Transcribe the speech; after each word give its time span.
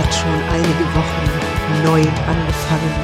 hat 0.00 0.14
schon 0.14 0.42
einige 0.48 0.84
Wochen 0.94 1.84
neu 1.84 2.00
angefangen 2.26 2.94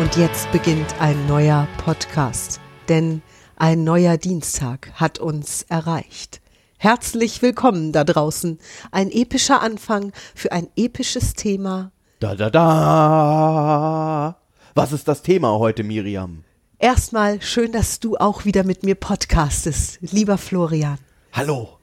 und 0.00 0.16
jetzt 0.16 0.50
beginnt 0.50 1.00
ein 1.00 1.28
neuer 1.28 1.68
Podcast, 1.78 2.60
denn 2.88 3.22
ein 3.54 3.84
neuer 3.84 4.16
Dienstag 4.16 4.90
hat 4.94 5.20
uns 5.20 5.62
erreicht. 5.68 6.40
Herzlich 6.76 7.40
willkommen 7.40 7.92
da 7.92 8.02
draußen. 8.02 8.58
Ein 8.90 9.12
epischer 9.12 9.62
Anfang 9.62 10.10
für 10.34 10.50
ein 10.50 10.66
episches 10.74 11.34
Thema. 11.34 11.92
Da 12.18 12.34
da 12.34 12.50
da. 12.50 14.36
Was 14.74 14.90
ist 14.90 15.06
das 15.06 15.22
Thema 15.22 15.56
heute, 15.60 15.84
Miriam? 15.84 16.42
Erstmal 16.80 17.40
schön, 17.42 17.70
dass 17.70 18.00
du 18.00 18.16
auch 18.16 18.44
wieder 18.44 18.64
mit 18.64 18.82
mir 18.82 18.96
podcastest, 18.96 19.98
lieber 20.00 20.36
Florian. 20.36 20.98
Hallo. 21.32 21.78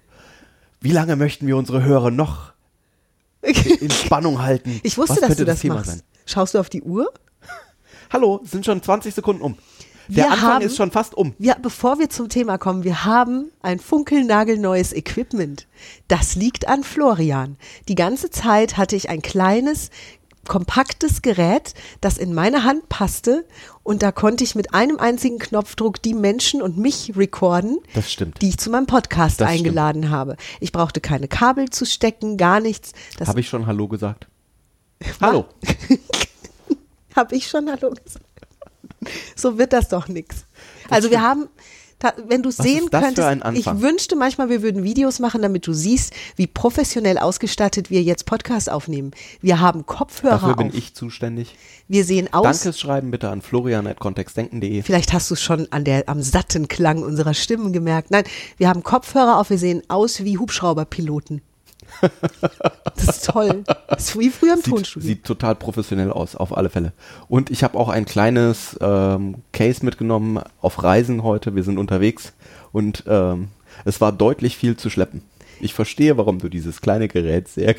Wie 0.81 0.91
lange 0.91 1.15
möchten 1.15 1.47
wir 1.47 1.55
unsere 1.55 1.83
Hörer 1.83 2.11
noch 2.11 2.51
in 3.41 3.89
Spannung 3.91 4.41
halten? 4.41 4.79
Ich 4.83 4.97
wusste, 4.97 5.13
Was 5.15 5.19
dass 5.19 5.27
könnte 5.29 5.45
du 5.45 5.51
das, 5.51 5.59
Thema 5.61 5.75
machst. 5.75 5.89
sein? 5.91 6.01
Schaust 6.25 6.53
du 6.53 6.59
auf 6.59 6.69
die 6.69 6.81
Uhr? 6.83 7.11
Hallo, 8.11 8.41
sind 8.43 8.65
schon 8.65 8.81
20 8.81 9.13
Sekunden 9.13 9.41
um. 9.41 9.57
Der 10.07 10.25
Wir 10.25 10.31
Anfang 10.31 10.49
haben- 10.55 10.65
ist 10.65 10.75
schon 10.75 10.91
fast 10.91 11.15
um. 11.15 11.33
Ja, 11.39 11.55
bevor 11.61 11.97
wir 11.99 12.09
zum 12.09 12.27
Thema 12.27 12.57
kommen, 12.57 12.83
wir 12.83 13.05
haben 13.05 13.49
ein 13.61 13.79
funkelnagelneues 13.79 14.91
Equipment. 14.93 15.67
Das 16.09 16.35
liegt 16.35 16.67
an 16.67 16.83
Florian. 16.83 17.55
Die 17.87 17.95
ganze 17.95 18.29
Zeit 18.29 18.75
hatte 18.77 18.95
ich 18.97 19.09
ein 19.09 19.21
kleines, 19.21 19.89
kompaktes 20.47 21.21
Gerät, 21.21 21.73
das 22.01 22.17
in 22.17 22.33
meine 22.33 22.63
Hand 22.63 22.89
passte 22.89 23.45
und 23.83 24.01
da 24.01 24.11
konnte 24.11 24.43
ich 24.43 24.55
mit 24.55 24.73
einem 24.73 24.99
einzigen 24.99 25.39
Knopfdruck 25.39 26.01
die 26.01 26.13
Menschen 26.13 26.61
und 26.61 26.77
mich 26.77 27.13
recorden, 27.15 27.77
Das 27.93 28.11
stimmt. 28.11 28.41
die 28.41 28.49
ich 28.49 28.57
zu 28.57 28.69
meinem 28.69 28.87
Podcast 28.87 29.39
Das 29.41 29.49
stimmt. 29.49 29.67
eingeladen 29.67 30.09
habe. 30.09 30.37
Ich 30.59 30.71
brauchte 30.71 30.99
keine 31.01 31.27
Kabel 31.27 31.69
zu 31.69 31.85
stecken, 31.85 32.37
gar 32.37 32.59
nichts. 32.59 32.93
Habe 33.25 33.39
ich 33.39 33.49
schon 33.49 33.67
Hallo 33.67 33.87
gesagt? 33.87 34.27
Hallo. 35.21 35.45
Habe 37.15 37.35
ich 37.35 37.47
schon 37.47 37.69
Hallo 37.69 37.91
gesagt? 37.91 38.25
So 39.35 39.57
wird 39.57 39.73
das 39.73 39.89
doch 39.89 40.07
nix. 40.07 40.45
Also 40.89 41.09
wir 41.11 41.21
haben, 41.21 41.49
da, 42.01 42.13
wenn 42.27 42.41
du 42.41 42.49
sehen 42.49 42.89
könntest, 42.89 43.45
ich 43.53 43.65
wünschte 43.67 44.15
manchmal, 44.15 44.49
wir 44.49 44.61
würden 44.63 44.83
Videos 44.83 45.19
machen, 45.19 45.41
damit 45.41 45.67
du 45.67 45.73
siehst, 45.73 46.13
wie 46.35 46.47
professionell 46.47 47.17
ausgestattet 47.17 47.91
wir 47.91 48.01
jetzt 48.01 48.25
Podcast 48.25 48.69
aufnehmen. 48.71 49.11
Wir 49.39 49.59
haben 49.59 49.85
Kopfhörer 49.85 50.39
Dafür 50.39 50.55
bin 50.55 50.69
auf. 50.69 50.73
ich 50.73 50.95
zuständig. 50.95 51.55
Wir 51.87 52.03
sehen 52.03 52.33
aus. 52.33 52.61
Dankes 52.61 52.79
schreiben 52.79 53.11
bitte 53.11 53.29
an 53.29 53.41
florian.kontextdenken.de. 53.41 54.81
Vielleicht 54.81 55.13
hast 55.13 55.29
du 55.29 55.35
es 55.35 55.41
schon 55.41 55.67
an 55.71 55.83
der, 55.83 56.09
am 56.09 56.21
satten 56.21 56.67
Klang 56.67 57.03
unserer 57.03 57.35
Stimmen 57.35 57.71
gemerkt. 57.71 58.09
Nein, 58.09 58.23
wir 58.57 58.67
haben 58.67 58.81
Kopfhörer 58.81 59.37
auf, 59.37 59.49
wir 59.51 59.59
sehen 59.59 59.83
aus 59.87 60.23
wie 60.23 60.37
Hubschrauberpiloten. 60.37 61.41
Das 62.95 63.17
ist 63.17 63.25
toll. 63.25 63.63
Das 63.87 64.09
ist 64.09 64.19
wie 64.19 64.29
früher 64.29 64.53
im 64.53 64.61
Sieht, 64.61 64.73
Tonstudio. 64.73 65.07
sieht 65.07 65.23
total 65.23 65.55
professionell 65.55 66.11
aus, 66.11 66.35
auf 66.35 66.55
alle 66.55 66.69
Fälle. 66.69 66.93
Und 67.27 67.49
ich 67.49 67.63
habe 67.63 67.77
auch 67.77 67.89
ein 67.89 68.05
kleines 68.05 68.77
ähm, 68.81 69.35
Case 69.53 69.83
mitgenommen 69.85 70.41
auf 70.61 70.83
Reisen 70.83 71.23
heute. 71.23 71.55
Wir 71.55 71.63
sind 71.63 71.77
unterwegs 71.77 72.33
und 72.71 73.03
ähm, 73.07 73.49
es 73.85 74.01
war 74.01 74.11
deutlich 74.11 74.57
viel 74.57 74.77
zu 74.77 74.89
schleppen. 74.89 75.23
Ich 75.59 75.73
verstehe, 75.73 76.17
warum 76.17 76.39
du 76.39 76.49
dieses 76.49 76.81
kleine 76.81 77.07
Gerät 77.07 77.47
sehr, 77.47 77.75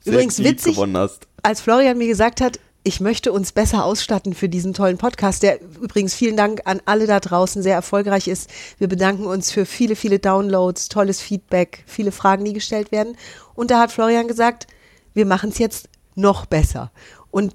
sehr 0.00 0.12
Übrigens 0.14 0.38
witzig, 0.42 0.74
gewonnen 0.74 0.96
hast. 0.96 1.26
als 1.42 1.60
Florian 1.60 1.98
mir 1.98 2.08
gesagt 2.08 2.40
hat, 2.40 2.58
ich 2.82 3.00
möchte 3.00 3.32
uns 3.32 3.52
besser 3.52 3.84
ausstatten 3.84 4.34
für 4.34 4.48
diesen 4.48 4.72
tollen 4.72 4.96
Podcast, 4.96 5.42
der 5.42 5.60
übrigens 5.60 6.14
vielen 6.14 6.36
Dank 6.36 6.62
an 6.64 6.80
alle 6.86 7.06
da 7.06 7.20
draußen 7.20 7.62
sehr 7.62 7.74
erfolgreich 7.74 8.26
ist. 8.26 8.48
Wir 8.78 8.88
bedanken 8.88 9.26
uns 9.26 9.50
für 9.50 9.66
viele, 9.66 9.96
viele 9.96 10.18
Downloads, 10.18 10.88
tolles 10.88 11.20
Feedback, 11.20 11.84
viele 11.86 12.10
Fragen, 12.10 12.44
die 12.44 12.54
gestellt 12.54 12.90
werden. 12.90 13.16
Und 13.54 13.70
da 13.70 13.80
hat 13.80 13.92
Florian 13.92 14.28
gesagt, 14.28 14.66
wir 15.12 15.26
machen 15.26 15.50
es 15.50 15.58
jetzt 15.58 15.90
noch 16.14 16.46
besser. 16.46 16.90
Und 17.30 17.54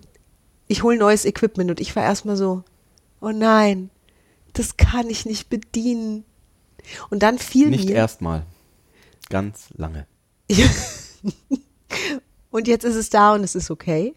ich 0.68 0.84
hole 0.84 0.98
neues 0.98 1.26
Equipment 1.26 1.72
und 1.72 1.80
ich 1.80 1.96
war 1.96 2.04
erstmal 2.04 2.38
so, 2.38 2.64
oh 3.20 3.32
nein, 3.32 3.90
das 4.54 4.78
kann 4.78 5.10
ich 5.10 5.26
nicht 5.26 5.50
bedienen. 5.50 6.24
Und 7.10 7.24
dann 7.24 7.40
fiel 7.40 7.70
Nicht 7.70 7.90
mir, 7.90 7.96
erstmal. 7.96 8.46
Ganz 9.30 9.70
lange. 9.76 10.06
und 12.52 12.68
jetzt 12.68 12.86
ist 12.86 12.96
es 12.96 13.10
da 13.10 13.34
und 13.34 13.44
es 13.44 13.56
ist 13.56 13.72
okay. 13.72 14.14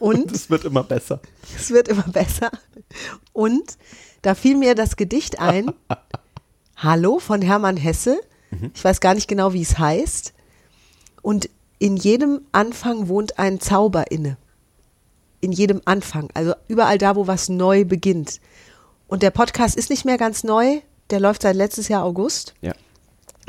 Und 0.00 0.32
Es 0.32 0.48
wird 0.48 0.64
immer 0.64 0.82
besser. 0.82 1.20
Es 1.56 1.70
wird 1.70 1.86
immer 1.88 2.08
besser. 2.08 2.50
Und 3.34 3.76
da 4.22 4.34
fiel 4.34 4.56
mir 4.56 4.74
das 4.74 4.96
Gedicht 4.96 5.38
ein. 5.38 5.72
Hallo 6.76 7.18
von 7.18 7.42
Hermann 7.42 7.76
Hesse. 7.76 8.18
Ich 8.74 8.82
weiß 8.82 9.00
gar 9.00 9.14
nicht 9.14 9.28
genau, 9.28 9.52
wie 9.52 9.62
es 9.62 9.78
heißt. 9.78 10.32
Und 11.22 11.50
in 11.78 11.98
jedem 11.98 12.40
Anfang 12.50 13.08
wohnt 13.08 13.38
ein 13.38 13.60
Zauber 13.60 14.10
inne. 14.10 14.38
In 15.42 15.52
jedem 15.52 15.82
Anfang. 15.84 16.30
Also 16.32 16.54
überall 16.66 16.96
da, 16.96 17.14
wo 17.14 17.26
was 17.26 17.50
neu 17.50 17.84
beginnt. 17.84 18.40
Und 19.06 19.22
der 19.22 19.30
Podcast 19.30 19.76
ist 19.76 19.90
nicht 19.90 20.06
mehr 20.06 20.18
ganz 20.18 20.44
neu. 20.44 20.80
Der 21.10 21.20
läuft 21.20 21.42
seit 21.42 21.56
letztes 21.56 21.88
Jahr 21.88 22.04
August. 22.04 22.54
Ja. 22.62 22.72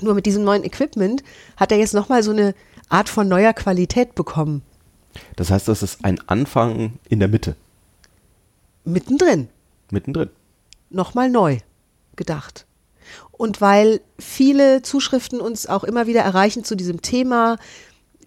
Nur 0.02 0.16
mit 0.16 0.26
diesem 0.26 0.44
neuen 0.44 0.66
Equipment 0.66 1.24
hat 1.56 1.72
er 1.72 1.78
jetzt 1.78 1.94
nochmal 1.94 2.24
so 2.24 2.32
eine 2.32 2.54
Art 2.90 3.08
von 3.08 3.30
neuer 3.30 3.54
Qualität 3.54 4.16
bekommen. 4.16 4.64
Das 5.36 5.52
heißt, 5.52 5.68
das 5.68 5.84
ist 5.84 6.04
ein 6.04 6.20
Anfang 6.28 6.94
in 7.10 7.20
der 7.20 7.28
Mitte. 7.28 7.56
Mittendrin. 8.84 9.50
Mittendrin. 9.92 10.30
nochmal 10.90 11.30
neu 11.30 11.58
gedacht. 12.16 12.66
Und 13.32 13.62
weil 13.62 14.02
viele 14.20 14.82
Zuschriften 14.82 15.42
uns 15.42 15.68
auch 15.68 15.84
immer 15.84 16.08
wieder 16.08 16.22
erreichen 16.22 16.64
zu 16.64 16.76
diesem 16.76 17.02
Thema, 17.02 17.58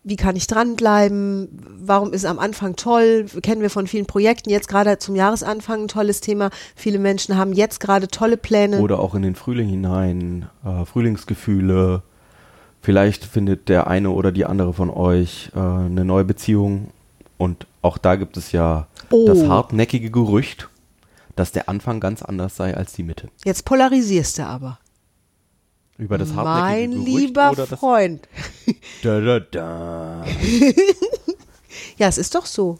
wie 0.02 0.16
kann 0.16 0.36
ich 0.36 0.46
dranbleiben, 0.46 1.48
warum 1.78 2.12
ist 2.12 2.26
am 2.26 2.38
Anfang 2.38 2.76
toll, 2.76 3.26
kennen 3.42 3.62
wir 3.62 3.70
von 3.70 3.86
vielen 3.86 4.06
Projekten, 4.06 4.50
jetzt 4.50 4.68
gerade 4.68 4.98
zum 4.98 5.16
Jahresanfang 5.16 5.82
ein 5.82 5.88
tolles 5.88 6.20
Thema, 6.20 6.50
viele 6.76 6.98
Menschen 6.98 7.38
haben 7.38 7.54
jetzt 7.54 7.80
gerade 7.80 8.08
tolle 8.08 8.36
Pläne. 8.36 8.80
Oder 8.80 8.98
auch 8.98 9.14
in 9.14 9.22
den 9.22 9.34
Frühling 9.34 9.68
hinein, 9.68 10.48
äh, 10.64 10.84
Frühlingsgefühle. 10.84 12.02
Vielleicht 12.84 13.24
findet 13.24 13.70
der 13.70 13.86
eine 13.86 14.10
oder 14.10 14.30
die 14.30 14.44
andere 14.44 14.74
von 14.74 14.90
euch 14.90 15.50
äh, 15.56 15.58
eine 15.58 16.04
neue 16.04 16.24
Beziehung. 16.24 16.88
Und 17.38 17.66
auch 17.80 17.96
da 17.96 18.16
gibt 18.16 18.36
es 18.36 18.52
ja 18.52 18.86
Oh. 19.10 19.26
das 19.26 19.46
hartnäckige 19.48 20.10
Gerücht, 20.10 20.68
dass 21.34 21.50
der 21.50 21.68
Anfang 21.70 21.98
ganz 21.98 22.22
anders 22.22 22.56
sei 22.56 22.76
als 22.76 22.92
die 22.92 23.02
Mitte. 23.02 23.28
Jetzt 23.44 23.64
polarisierst 23.64 24.38
du 24.38 24.46
aber. 24.46 24.78
Über 25.96 26.18
das 26.18 26.32
mein 26.34 26.46
hartnäckige 26.46 27.04
Gerücht 27.04 27.18
lieber 27.20 27.50
oder 27.52 27.66
das 27.66 27.78
Freund. 27.78 28.28
da, 29.02 29.20
da, 29.20 29.40
da. 29.40 30.24
Ja, 31.96 32.08
es 32.08 32.18
ist 32.18 32.34
doch 32.34 32.46
so. 32.46 32.78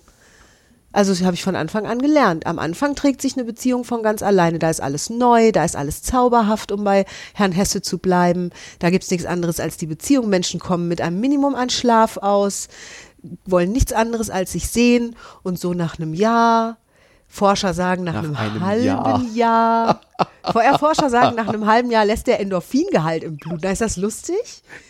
Also 0.94 1.12
das 1.12 1.24
habe 1.24 1.34
ich 1.34 1.42
von 1.42 1.56
Anfang 1.56 1.86
an 1.86 2.00
gelernt. 2.00 2.46
Am 2.46 2.60
Anfang 2.60 2.94
trägt 2.94 3.20
sich 3.20 3.34
eine 3.34 3.42
Beziehung 3.42 3.82
von 3.82 4.04
ganz 4.04 4.22
alleine. 4.22 4.60
Da 4.60 4.70
ist 4.70 4.80
alles 4.80 5.10
neu, 5.10 5.50
da 5.50 5.64
ist 5.64 5.74
alles 5.74 6.02
zauberhaft, 6.02 6.70
um 6.70 6.84
bei 6.84 7.04
Herrn 7.34 7.50
Hesse 7.50 7.82
zu 7.82 7.98
bleiben. 7.98 8.50
Da 8.78 8.90
gibt's 8.90 9.10
nichts 9.10 9.26
anderes 9.26 9.58
als 9.58 9.76
die 9.76 9.88
Beziehung. 9.88 10.28
Menschen 10.28 10.60
kommen 10.60 10.86
mit 10.86 11.00
einem 11.00 11.18
Minimum 11.18 11.56
an 11.56 11.68
Schlaf 11.68 12.16
aus, 12.18 12.68
wollen 13.44 13.72
nichts 13.72 13.92
anderes 13.92 14.30
als 14.30 14.52
sich 14.52 14.68
sehen. 14.68 15.16
Und 15.42 15.58
so 15.58 15.74
nach 15.74 15.98
einem 15.98 16.14
Jahr, 16.14 16.78
Forscher 17.34 17.74
sagen 17.74 18.04
nach, 18.04 18.14
Nach 18.14 18.22
einem, 18.22 18.36
einem 18.36 18.64
halben 18.64 19.34
Jahr. 19.34 20.00
Vorher 20.52 20.78
Forscher 20.78 21.10
sagen, 21.10 21.34
nach 21.36 21.48
einem 21.48 21.66
halben 21.66 21.90
Jahr 21.90 22.04
lässt 22.04 22.28
der 22.28 22.38
Endorphingehalt 22.38 23.24
im 23.24 23.38
Blut. 23.38 23.58
Na, 23.64 23.72
ist 23.72 23.80
das 23.80 23.96
lustig? 23.96 24.36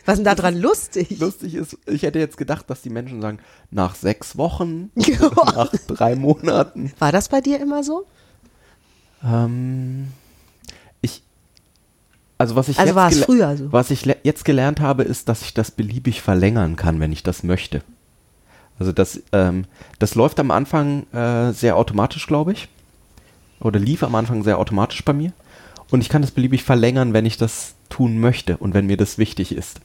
Was 0.05 0.15
ist 0.15 0.19
denn 0.19 0.25
da 0.25 0.35
dran 0.35 0.55
lustig? 0.61 1.19
Lustig 1.19 1.55
ist, 1.55 1.79
ich 1.87 2.03
hätte 2.03 2.19
jetzt 2.19 2.37
gedacht, 2.37 2.69
dass 2.69 2.83
die 2.83 2.91
Menschen 2.91 3.23
sagen, 3.23 3.39
nach 3.71 3.95
sechs 3.95 4.37
Wochen, 4.37 4.91
nach 4.95 5.73
drei 5.87 6.17
Monaten. 6.17 6.93
War 6.99 7.13
das 7.13 7.31
bei 7.31 7.41
dir 7.41 7.59
immer 7.61 7.83
so? 7.83 8.05
Ähm, 9.25 10.09
ich, 11.01 11.23
also 12.37 12.57
was 12.57 12.69
ich 12.69 12.79
Also 12.79 12.89
jetzt 12.89 12.97
war 12.97 13.09
es 13.09 13.17
gele- 13.21 13.25
früher 13.25 13.57
so? 13.57 13.73
Was 13.73 13.91
ich 13.91 14.05
jetzt 14.23 14.45
gelernt 14.45 14.81
habe, 14.81 15.03
ist, 15.05 15.31
dass 15.31 15.41
ich 15.41 15.55
das 15.55 15.71
beliebig 15.71 16.21
verlängern 16.21 16.77
kann, 16.77 17.01
wenn 17.01 17.11
ich 17.11 17.23
das 17.23 17.43
möchte. 17.43 17.81
Also 18.79 18.93
das, 18.93 19.23
ähm, 19.33 19.67
das 19.99 20.15
läuft 20.15 20.41
am 20.41 20.51
Anfang 20.51 21.07
äh, 21.13 21.53
sehr 21.53 21.77
automatisch, 21.77 22.27
glaube 22.27 22.53
ich. 22.53 22.69
Oder 23.61 23.79
lief 23.79 24.03
am 24.03 24.15
Anfang 24.15 24.43
sehr 24.43 24.59
automatisch 24.59 25.05
bei 25.05 25.13
mir. 25.13 25.33
Und 25.91 26.01
ich 26.01 26.09
kann 26.09 26.23
das 26.23 26.33
beliebig 26.33 26.65
verlängern, 26.65 27.13
wenn 27.13 27.27
ich 27.27 27.37
das 27.37 27.75
tun 27.89 28.19
möchte 28.19 28.57
und 28.57 28.75
wenn 28.75 28.87
mir 28.87 28.97
das 28.97 29.19
wichtig 29.19 29.53
ist. 29.53 29.81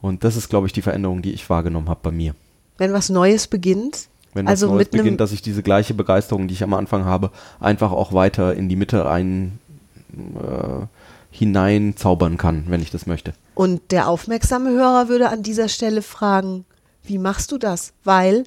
Und 0.00 0.24
das 0.24 0.36
ist, 0.36 0.48
glaube 0.48 0.66
ich, 0.66 0.72
die 0.72 0.82
Veränderung, 0.82 1.22
die 1.22 1.32
ich 1.32 1.48
wahrgenommen 1.48 1.88
habe 1.88 2.00
bei 2.02 2.10
mir. 2.10 2.34
Wenn 2.78 2.92
was 2.92 3.08
Neues 3.08 3.46
beginnt, 3.46 4.08
Wenn 4.34 4.46
also 4.46 4.66
Neues 4.66 4.78
mit 4.78 4.92
einem 4.92 5.02
beginnt, 5.02 5.20
dass 5.20 5.32
ich 5.32 5.42
diese 5.42 5.62
gleiche 5.62 5.94
Begeisterung, 5.94 6.48
die 6.48 6.54
ich 6.54 6.62
am 6.62 6.74
Anfang 6.74 7.04
habe, 7.04 7.30
einfach 7.60 7.92
auch 7.92 8.12
weiter 8.12 8.54
in 8.54 8.68
die 8.68 8.76
Mitte 8.76 9.08
ein 9.08 9.58
äh, 10.12 10.86
hinein 11.30 11.96
zaubern 11.96 12.36
kann, 12.36 12.64
wenn 12.68 12.82
ich 12.82 12.90
das 12.90 13.06
möchte. 13.06 13.32
Und 13.54 13.90
der 13.90 14.08
aufmerksame 14.08 14.70
Hörer 14.70 15.08
würde 15.08 15.30
an 15.30 15.42
dieser 15.42 15.68
Stelle 15.68 16.02
fragen, 16.02 16.64
wie 17.04 17.18
machst 17.18 17.52
du 17.52 17.58
das? 17.58 17.92
Weil, 18.04 18.44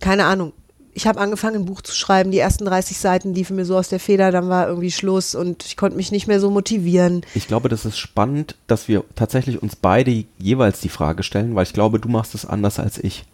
keine 0.00 0.24
Ahnung, 0.24 0.52
ich 0.96 1.06
habe 1.06 1.20
angefangen, 1.20 1.56
ein 1.56 1.64
Buch 1.66 1.82
zu 1.82 1.94
schreiben, 1.94 2.30
die 2.30 2.38
ersten 2.38 2.64
30 2.64 2.96
Seiten 2.96 3.34
liefen 3.34 3.54
mir 3.54 3.66
so 3.66 3.76
aus 3.76 3.90
der 3.90 4.00
Feder, 4.00 4.32
dann 4.32 4.48
war 4.48 4.66
irgendwie 4.66 4.90
Schluss 4.90 5.34
und 5.34 5.62
ich 5.66 5.76
konnte 5.76 5.94
mich 5.94 6.10
nicht 6.10 6.26
mehr 6.26 6.40
so 6.40 6.50
motivieren. 6.50 7.20
Ich 7.34 7.48
glaube, 7.48 7.68
das 7.68 7.84
ist 7.84 7.98
spannend, 7.98 8.56
dass 8.66 8.88
wir 8.88 9.04
tatsächlich 9.14 9.62
uns 9.62 9.76
beide 9.76 10.24
jeweils 10.38 10.80
die 10.80 10.88
Frage 10.88 11.22
stellen, 11.22 11.54
weil 11.54 11.64
ich 11.64 11.74
glaube, 11.74 12.00
du 12.00 12.08
machst 12.08 12.34
es 12.34 12.46
anders 12.46 12.78
als 12.78 12.96
ich. 12.96 13.26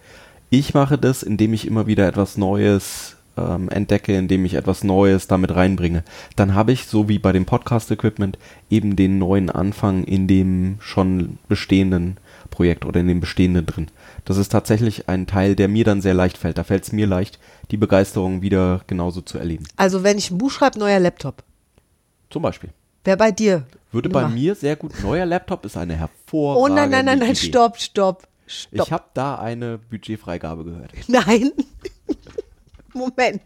Ich 0.50 0.74
mache 0.74 0.98
das, 0.98 1.22
indem 1.22 1.54
ich 1.54 1.64
immer 1.64 1.86
wieder 1.86 2.08
etwas 2.08 2.36
Neues 2.36 3.14
ähm, 3.36 3.68
entdecke, 3.68 4.16
indem 4.16 4.44
ich 4.44 4.54
etwas 4.54 4.82
Neues 4.82 5.28
damit 5.28 5.54
reinbringe. 5.54 6.02
Dann 6.34 6.54
habe 6.54 6.72
ich, 6.72 6.86
so 6.86 7.08
wie 7.08 7.20
bei 7.20 7.30
dem 7.30 7.46
Podcast-Equipment, 7.46 8.38
eben 8.70 8.96
den 8.96 9.18
neuen 9.18 9.50
Anfang 9.50 10.02
in 10.02 10.26
dem 10.26 10.78
schon 10.80 11.38
bestehenden 11.48 12.16
Projekt 12.62 12.84
oder 12.84 13.00
in 13.00 13.08
dem 13.08 13.18
bestehenden 13.18 13.66
drin. 13.66 13.88
Das 14.24 14.36
ist 14.36 14.50
tatsächlich 14.52 15.08
ein 15.08 15.26
Teil, 15.26 15.56
der 15.56 15.66
mir 15.66 15.84
dann 15.84 16.00
sehr 16.00 16.14
leicht 16.14 16.38
fällt. 16.38 16.58
Da 16.58 16.62
fällt 16.62 16.84
es 16.84 16.92
mir 16.92 17.08
leicht, 17.08 17.40
die 17.72 17.76
Begeisterung 17.76 18.40
wieder 18.40 18.82
genauso 18.86 19.20
zu 19.20 19.36
erleben. 19.36 19.64
Also 19.76 20.04
wenn 20.04 20.16
ich 20.16 20.30
ein 20.30 20.38
Buch 20.38 20.52
schreibe, 20.52 20.78
neuer 20.78 21.00
Laptop. 21.00 21.42
Zum 22.30 22.40
Beispiel. 22.40 22.70
Wer 23.02 23.16
bei 23.16 23.32
dir? 23.32 23.66
Würde 23.90 24.08
bei 24.08 24.28
mir 24.28 24.54
sehr 24.54 24.76
gut. 24.76 24.92
Neuer 25.02 25.26
Laptop 25.26 25.64
ist 25.66 25.76
eine 25.76 25.96
hervorragende 25.96 26.70
Oh 26.70 26.72
nein, 26.72 26.88
nein, 26.90 27.04
nein, 27.04 27.18
nein, 27.18 27.30
Idee. 27.32 27.48
stopp, 27.48 27.80
stopp, 27.80 28.28
stopp. 28.46 28.86
Ich 28.86 28.92
habe 28.92 29.06
da 29.12 29.40
eine 29.40 29.78
Budgetfreigabe 29.78 30.62
gehört. 30.62 30.92
Nein. 31.08 31.50
Moment. 32.94 33.42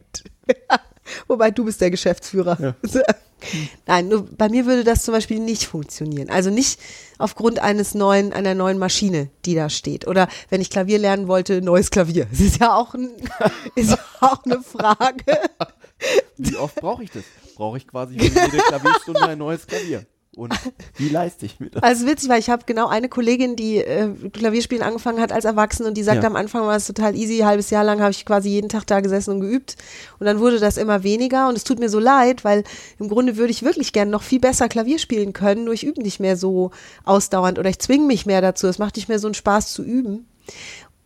Wobei 1.27 1.51
du 1.51 1.65
bist 1.65 1.81
der 1.81 1.91
Geschäftsführer. 1.91 2.77
Nein, 3.87 4.09
nur 4.09 4.27
bei 4.27 4.49
mir 4.49 4.67
würde 4.67 4.83
das 4.83 5.05
zum 5.05 5.13
Beispiel 5.13 5.39
nicht 5.39 5.65
funktionieren. 5.65 6.31
Also 6.31 6.51
nicht 6.51 6.81
aufgrund 7.19 7.59
eines 7.59 7.95
neuen, 7.95 8.33
einer 8.33 8.55
neuen 8.55 8.79
Maschine, 8.79 9.31
die 9.45 9.55
da 9.55 9.69
steht. 9.69 10.07
Oder 10.07 10.29
wenn 10.49 10.61
ich 10.61 10.71
Klavier 10.71 10.99
lernen 10.99 11.29
wollte, 11.29 11.63
neues 11.63 11.91
Klavier. 11.91 12.27
Das 12.31 12.41
ist 12.41 12.61
ja 12.61 12.75
auch, 12.75 12.95
ein, 12.95 13.11
ist 13.75 13.91
ja 13.91 13.99
auch 14.21 14.45
eine 14.45 14.63
Frage. 14.63 15.25
Wie 16.37 16.57
oft 16.57 16.77
brauche 16.77 17.05
ich 17.05 17.11
das? 17.11 17.25
Brauche 17.55 17.79
ich 17.79 17.87
quasi 17.87 18.15
jede 18.19 18.31
Klavierstunde 18.59 19.23
ein 19.23 19.39
neues 19.39 19.67
Klavier? 19.67 20.05
Und 20.37 20.53
wie 20.99 21.09
leiste 21.09 21.47
ich 21.47 21.59
mir 21.61 21.71
das? 21.71 21.83
Also 21.83 22.07
witzig, 22.07 22.29
weil 22.29 22.39
ich 22.39 22.51
habe 22.51 22.65
genau 22.67 22.89
eine 22.89 23.09
Kollegin, 23.09 23.57
die 23.57 23.79
äh, 23.79 24.11
Klavierspielen 24.31 24.85
angefangen 24.85 25.19
hat 25.19 25.33
als 25.33 25.47
Erwachsene 25.47 25.89
und 25.89 25.97
die 25.97 26.03
sagte 26.03 26.25
Ja. 26.25 26.27
am 26.27 26.37
Anfang 26.37 26.63
war 26.67 26.77
es 26.77 26.87
total 26.87 27.17
easy, 27.17 27.41
ein 27.41 27.49
halbes 27.49 27.71
Jahr 27.71 27.85
lang 27.85 28.01
habe 28.01 28.11
ich 28.11 28.27
quasi 28.27 28.51
jeden 28.51 28.69
Tag 28.69 28.87
da 28.87 29.01
gesessen 29.01 29.31
und 29.31 29.41
geübt 29.41 29.77
und 30.19 30.27
dann 30.27 30.39
wurde 30.39 30.61
das 30.61 30.77
immer 30.77 31.03
weniger 31.03 31.49
und 31.49 31.57
es 31.57 31.65
tut 31.65 31.79
mir 31.79 31.89
so 31.89 31.99
leid, 31.99 32.45
weil 32.45 32.65
im 32.99 33.09
Grunde 33.09 33.39
würde 33.39 33.51
ich 33.51 33.63
wirklich 33.63 33.95
gerne 33.95 34.11
noch 34.11 34.23
viel 34.23 34.39
besser 34.39 34.69
Klavier 34.69 34.99
spielen 34.99 35.33
können, 35.33 35.65
nur 35.65 35.73
ich 35.73 35.85
übe 35.87 36.03
nicht 36.03 36.21
mehr 36.21 36.37
so 36.37 36.71
ausdauernd 37.05 37.59
oder 37.59 37.71
ich 37.71 37.79
zwinge 37.79 38.05
mich 38.05 38.27
mehr 38.27 38.43
dazu, 38.43 38.67
es 38.67 38.79
macht 38.79 38.97
nicht 38.97 39.09
mehr 39.09 39.19
so 39.19 39.29
einen 39.29 39.35
Spaß 39.35 39.73
zu 39.73 39.83
üben 39.83 40.29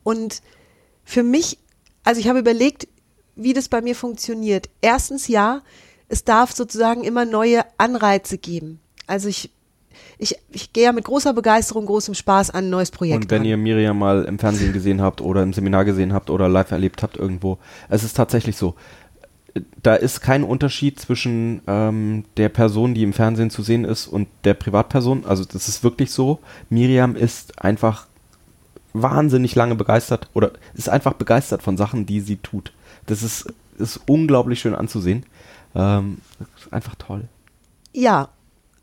und 0.02 0.42
für 1.04 1.22
mich, 1.22 1.58
also 2.02 2.20
ich 2.20 2.28
habe 2.28 2.40
überlegt, 2.40 2.88
wie 3.36 3.52
das 3.52 3.68
bei 3.68 3.80
mir 3.80 3.94
funktioniert. 3.94 4.68
Erstens 4.80 5.28
ja, 5.28 5.62
es 6.08 6.24
darf 6.24 6.52
sozusagen 6.52 7.04
immer 7.04 7.24
neue 7.24 7.62
Anreize 7.78 8.36
geben. 8.36 8.80
Also 9.10 9.28
ich, 9.28 9.50
ich, 10.18 10.36
ich 10.50 10.72
gehe 10.72 10.84
ja 10.84 10.92
mit 10.92 11.04
großer 11.04 11.32
Begeisterung, 11.32 11.84
großem 11.84 12.14
Spaß 12.14 12.50
an 12.50 12.66
ein 12.66 12.70
neues 12.70 12.92
Projekt. 12.92 13.24
Und 13.24 13.30
wenn 13.32 13.38
ran. 13.38 13.48
ihr 13.48 13.56
Miriam 13.56 13.98
mal 13.98 14.24
im 14.24 14.38
Fernsehen 14.38 14.72
gesehen 14.72 15.02
habt 15.02 15.20
oder 15.20 15.42
im 15.42 15.52
Seminar 15.52 15.84
gesehen 15.84 16.12
habt 16.12 16.30
oder 16.30 16.48
live 16.48 16.70
erlebt 16.70 17.02
habt 17.02 17.16
irgendwo, 17.16 17.58
es 17.88 18.04
ist 18.04 18.16
tatsächlich 18.16 18.56
so. 18.56 18.76
Da 19.82 19.96
ist 19.96 20.20
kein 20.20 20.44
Unterschied 20.44 21.00
zwischen 21.00 21.60
ähm, 21.66 22.24
der 22.36 22.50
Person, 22.50 22.94
die 22.94 23.02
im 23.02 23.12
Fernsehen 23.12 23.50
zu 23.50 23.62
sehen 23.62 23.84
ist 23.84 24.06
und 24.06 24.28
der 24.44 24.54
Privatperson. 24.54 25.24
Also 25.26 25.44
das 25.44 25.66
ist 25.66 25.82
wirklich 25.82 26.12
so. 26.12 26.38
Miriam 26.68 27.16
ist 27.16 27.60
einfach 27.60 28.06
wahnsinnig 28.92 29.56
lange 29.56 29.74
begeistert 29.74 30.30
oder 30.34 30.52
ist 30.74 30.88
einfach 30.88 31.14
begeistert 31.14 31.62
von 31.62 31.76
Sachen, 31.76 32.06
die 32.06 32.20
sie 32.20 32.36
tut. 32.36 32.72
Das 33.06 33.24
ist, 33.24 33.52
ist 33.76 34.00
unglaublich 34.06 34.60
schön 34.60 34.76
anzusehen. 34.76 35.26
Ähm, 35.74 36.18
das 36.38 36.66
ist 36.66 36.72
einfach 36.72 36.94
toll. 36.94 37.24
ja, 37.92 38.28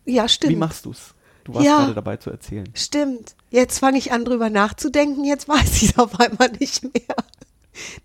ja, 0.08 0.28
stimmt. 0.28 0.54
Wie 0.54 0.58
machst 0.58 0.86
du's? 0.86 1.14
Du 1.44 1.54
warst 1.54 1.66
Ja. 1.66 1.78
gerade 1.80 1.94
dabei 1.96 2.18
zu 2.18 2.30
erzählen. 2.30 2.68
Stimmt. 2.74 3.36
Jetzt 3.52 3.80
fange 3.80 3.98
ich 3.98 4.12
an, 4.12 4.26
drüber 4.26 4.50
nachzudenken. 4.50 5.24
Jetzt 5.24 5.48
weiß 5.48 5.76
ich 5.82 5.90
es 5.92 5.98
auf 6.00 6.20
einmal 6.20 6.52
nicht 6.60 6.84
mehr. 6.84 7.16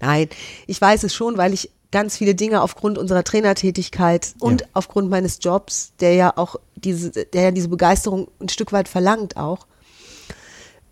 Nein, 0.01 0.29
ich 0.67 0.81
weiß 0.81 1.03
es 1.05 1.15
schon, 1.15 1.39
weil 1.39 1.53
ich 1.55 1.71
ganz 1.91 2.17
viele 2.17 2.35
Dinge 2.35 2.63
aufgrund 2.63 2.99
unserer 2.99 3.25
Trainertätigkeit 3.25 4.35
und 4.39 4.61
Ja. 4.63 4.67
aufgrund 4.75 5.11
meines 5.11 5.39
Jobs, 5.41 5.93
der 6.01 6.15
ja 6.15 6.33
auch 6.37 6.57
diese, 6.75 7.11
der 7.11 7.43
ja 7.43 7.51
diese 7.51 7.69
Begeisterung 7.69 8.29
ein 8.41 8.49
Stück 8.49 8.73
weit 8.73 8.89
verlangt 8.89 9.37
auch, 9.37 9.67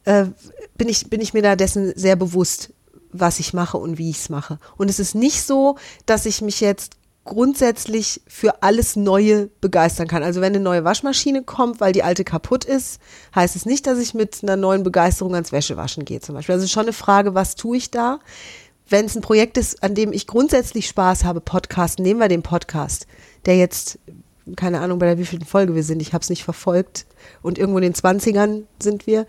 äh, 0.04 0.26
bin 0.76 0.88
ich, 0.88 1.08
bin 1.10 1.20
ich 1.20 1.34
mir 1.34 1.42
da 1.42 1.56
dessen 1.56 1.92
sehr 1.96 2.16
bewusst, 2.16 2.72
was 3.12 3.38
ich 3.40 3.52
mache 3.52 3.76
und 3.78 3.98
wie 3.98 4.10
ich 4.10 4.18
es 4.18 4.28
mache. 4.28 4.58
Und 4.76 4.88
es 4.88 4.98
ist 4.98 5.14
nicht 5.14 5.42
so, 5.42 5.76
dass 6.06 6.26
ich 6.26 6.42
mich 6.42 6.60
jetzt 6.60 6.94
grundsätzlich 7.30 8.20
für 8.26 8.62
alles 8.62 8.96
Neue 8.96 9.46
begeistern 9.60 10.08
kann. 10.08 10.22
Also 10.22 10.40
wenn 10.40 10.54
eine 10.54 10.62
neue 10.62 10.84
Waschmaschine 10.84 11.42
kommt, 11.42 11.80
weil 11.80 11.92
die 11.92 12.02
alte 12.02 12.24
kaputt 12.24 12.64
ist, 12.64 13.00
heißt 13.34 13.56
es 13.56 13.64
nicht, 13.64 13.86
dass 13.86 13.98
ich 13.98 14.12
mit 14.12 14.40
einer 14.42 14.56
neuen 14.56 14.82
Begeisterung 14.82 15.34
ans 15.34 15.52
Wäschewaschen 15.52 16.04
gehe 16.04 16.20
zum 16.20 16.34
Beispiel. 16.34 16.54
Also 16.54 16.64
es 16.64 16.70
ist 16.70 16.74
schon 16.74 16.82
eine 16.82 16.92
Frage, 16.92 17.34
was 17.34 17.54
tue 17.54 17.76
ich 17.76 17.90
da? 17.90 18.18
Wenn 18.88 19.06
es 19.06 19.14
ein 19.14 19.22
Projekt 19.22 19.56
ist, 19.56 19.82
an 19.82 19.94
dem 19.94 20.12
ich 20.12 20.26
grundsätzlich 20.26 20.88
Spaß 20.88 21.24
habe, 21.24 21.40
Podcast, 21.40 22.00
nehmen 22.00 22.18
wir 22.18 22.28
den 22.28 22.42
Podcast, 22.42 23.06
der 23.46 23.56
jetzt, 23.56 24.00
keine 24.56 24.80
Ahnung, 24.80 24.98
bei 24.98 25.06
der 25.06 25.18
wievielten 25.18 25.46
Folge 25.46 25.76
wir 25.76 25.84
sind, 25.84 26.02
ich 26.02 26.12
habe 26.12 26.22
es 26.22 26.30
nicht 26.30 26.42
verfolgt 26.42 27.06
und 27.42 27.58
irgendwo 27.58 27.78
in 27.78 27.84
den 27.84 27.94
20ern 27.94 28.64
sind 28.80 29.06
wir 29.06 29.26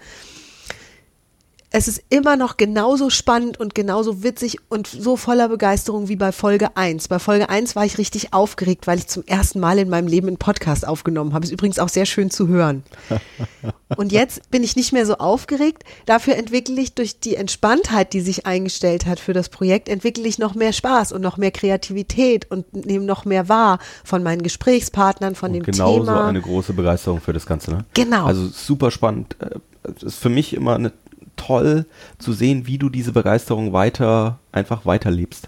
es 1.73 1.87
ist 1.87 2.03
immer 2.09 2.35
noch 2.35 2.57
genauso 2.57 3.09
spannend 3.09 3.57
und 3.57 3.73
genauso 3.73 4.23
witzig 4.23 4.57
und 4.67 4.87
so 4.87 5.15
voller 5.15 5.47
Begeisterung 5.47 6.09
wie 6.09 6.17
bei 6.17 6.33
Folge 6.33 6.75
1. 6.75 7.07
Bei 7.07 7.17
Folge 7.17 7.47
1 7.49 7.77
war 7.77 7.85
ich 7.85 7.97
richtig 7.97 8.33
aufgeregt, 8.33 8.87
weil 8.87 8.99
ich 8.99 9.07
zum 9.07 9.23
ersten 9.25 9.61
Mal 9.61 9.79
in 9.79 9.87
meinem 9.89 10.07
Leben 10.07 10.27
einen 10.27 10.37
Podcast 10.37 10.85
aufgenommen 10.85 11.33
habe. 11.33 11.45
Ist 11.45 11.51
übrigens 11.51 11.79
auch 11.79 11.87
sehr 11.87 12.05
schön 12.05 12.29
zu 12.29 12.49
hören. 12.49 12.83
Und 13.95 14.11
jetzt 14.11 14.51
bin 14.51 14.63
ich 14.63 14.75
nicht 14.75 14.91
mehr 14.91 15.05
so 15.05 15.15
aufgeregt. 15.15 15.83
Dafür 16.05 16.35
entwickle 16.35 16.79
ich 16.79 16.93
durch 16.93 17.19
die 17.21 17.35
Entspanntheit, 17.35 18.11
die 18.11 18.21
sich 18.21 18.45
eingestellt 18.45 19.05
hat 19.05 19.21
für 19.21 19.33
das 19.33 19.47
Projekt, 19.47 19.87
entwickle 19.87 20.27
ich 20.27 20.39
noch 20.39 20.55
mehr 20.55 20.73
Spaß 20.73 21.13
und 21.13 21.21
noch 21.21 21.37
mehr 21.37 21.51
Kreativität 21.51 22.51
und 22.51 22.85
nehme 22.85 23.05
noch 23.05 23.23
mehr 23.23 23.47
wahr 23.47 23.79
von 24.03 24.23
meinen 24.23 24.43
Gesprächspartnern, 24.43 25.35
von 25.35 25.53
dem 25.53 25.63
genauso 25.63 25.99
Thema. 25.99 26.27
eine 26.27 26.41
große 26.41 26.73
Begeisterung 26.73 27.21
für 27.21 27.31
das 27.31 27.45
Ganze. 27.45 27.71
Ne? 27.71 27.85
Genau. 27.93 28.25
Also 28.25 28.47
super 28.47 28.91
spannend. 28.91 29.37
Äh, 29.39 29.55
Es 29.95 30.03
ist 30.03 30.15
für 30.19 30.29
mich 30.29 30.53
immer 30.53 30.75
eine, 30.75 30.91
toll 31.35 31.85
zu 32.17 32.33
sehen, 32.33 32.67
wie 32.67 32.77
du 32.77 32.89
diese 32.89 33.11
Begeisterung 33.11 33.73
weiter, 33.73 34.39
einfach 34.51 34.85
weiterlebst. 34.85 35.47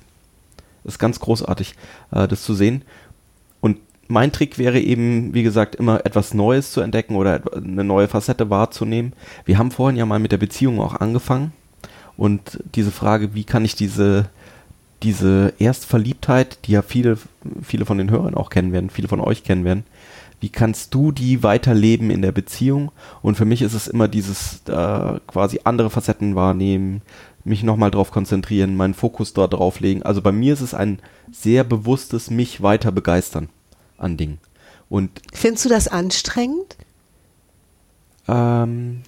Das 0.83 0.95
ist 0.95 0.99
ganz 0.99 1.19
großartig, 1.19 1.75
äh, 2.11 2.27
das 2.27 2.43
zu 2.43 2.53
sehen. 2.53 2.83
Und 3.61 3.77
mein 4.07 4.31
Trick 4.31 4.57
wäre 4.57 4.79
eben, 4.79 5.33
wie 5.33 5.43
gesagt, 5.43 5.75
immer 5.75 6.05
etwas 6.05 6.33
Neues 6.33 6.71
zu 6.71 6.81
entdecken 6.81 7.15
oder 7.15 7.41
eine 7.55 7.83
neue 7.83 8.07
Facette 8.07 8.49
wahrzunehmen. 8.49 9.13
Wir 9.45 9.57
haben 9.57 9.71
vorhin 9.71 9.97
ja 9.97 10.05
mal 10.05 10.19
mit 10.19 10.31
der 10.31 10.37
Beziehung 10.37 10.79
auch 10.79 10.95
angefangen. 10.95 11.53
Und 12.17 12.59
diese 12.75 12.91
Frage, 12.91 13.33
wie 13.33 13.43
kann 13.43 13.65
ich 13.65 13.75
diese, 13.75 14.25
diese 15.01 15.53
Erstverliebtheit, 15.57 16.59
die 16.65 16.73
ja 16.73 16.81
viele, 16.81 17.17
viele 17.63 17.85
von 17.85 17.97
den 17.97 18.11
Hörern 18.11 18.35
auch 18.35 18.49
kennen 18.49 18.71
werden, 18.71 18.89
viele 18.89 19.07
von 19.07 19.19
euch 19.19 19.43
kennen 19.43 19.65
werden, 19.65 19.83
wie 20.43 20.49
kannst 20.49 20.93
du 20.93 21.13
die 21.13 21.41
weiterleben 21.41 22.09
in 22.09 22.21
der 22.21 22.33
Beziehung? 22.33 22.91
Und 23.21 23.35
für 23.35 23.45
mich 23.45 23.61
ist 23.61 23.73
es 23.73 23.87
immer 23.87 24.09
dieses 24.09 24.59
äh, 24.67 25.19
quasi 25.25 25.61
andere 25.63 25.89
Facetten 25.89 26.35
wahrnehmen, 26.35 27.01
mich 27.45 27.63
nochmal 27.63 27.91
drauf 27.91 28.11
konzentrieren, 28.11 28.75
meinen 28.75 28.93
Fokus 28.93 29.31
dort 29.31 29.53
drauf 29.53 29.79
legen. 29.79 30.03
Also 30.03 30.21
bei 30.21 30.33
mir 30.33 30.51
ist 30.51 30.59
es 30.59 30.73
ein 30.73 30.99
sehr 31.31 31.63
bewusstes 31.63 32.29
mich 32.29 32.61
weiter 32.61 32.91
begeistern 32.91 33.47
an 33.97 34.17
Dingen. 34.17 34.37
Und 34.89 35.21
Findest 35.31 35.63
du 35.63 35.69
das 35.69 35.87
anstrengend? 35.87 36.75
ähm, 38.27 39.03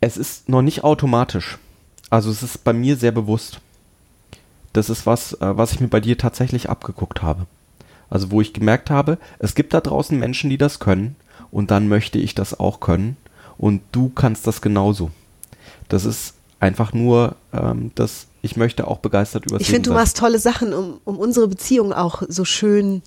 es 0.00 0.16
ist 0.16 0.48
noch 0.48 0.62
nicht 0.62 0.84
automatisch. 0.84 1.58
Also 2.10 2.30
es 2.30 2.44
ist 2.44 2.62
bei 2.62 2.72
mir 2.72 2.96
sehr 2.96 3.10
bewusst. 3.10 3.60
Das 4.72 4.88
ist 4.88 5.04
was, 5.04 5.32
äh, 5.32 5.56
was 5.56 5.72
ich 5.72 5.80
mir 5.80 5.88
bei 5.88 5.98
dir 5.98 6.16
tatsächlich 6.16 6.70
abgeguckt 6.70 7.22
habe. 7.22 7.48
Also 8.10 8.30
wo 8.30 8.40
ich 8.40 8.52
gemerkt 8.52 8.90
habe, 8.90 9.18
es 9.38 9.54
gibt 9.54 9.74
da 9.74 9.80
draußen 9.80 10.18
Menschen, 10.18 10.50
die 10.50 10.58
das 10.58 10.78
können 10.78 11.16
und 11.50 11.70
dann 11.70 11.88
möchte 11.88 12.18
ich 12.18 12.34
das 12.34 12.58
auch 12.58 12.80
können 12.80 13.16
und 13.58 13.82
du 13.92 14.10
kannst 14.10 14.46
das 14.46 14.60
genauso. 14.60 15.10
Das 15.88 16.04
ist 16.04 16.34
einfach 16.60 16.92
nur, 16.92 17.36
ähm, 17.52 17.92
dass 17.94 18.26
ich 18.42 18.56
möchte 18.56 18.86
auch 18.86 18.98
begeistert 18.98 19.46
über 19.46 19.60
Ich 19.60 19.68
finde, 19.68 19.90
du 19.90 19.94
machst 19.94 20.16
tolle 20.16 20.38
Sachen, 20.38 20.72
um, 20.72 21.00
um 21.04 21.18
unsere 21.18 21.48
Beziehung 21.48 21.92
auch 21.92 22.22
so 22.28 22.44
schön 22.44 23.02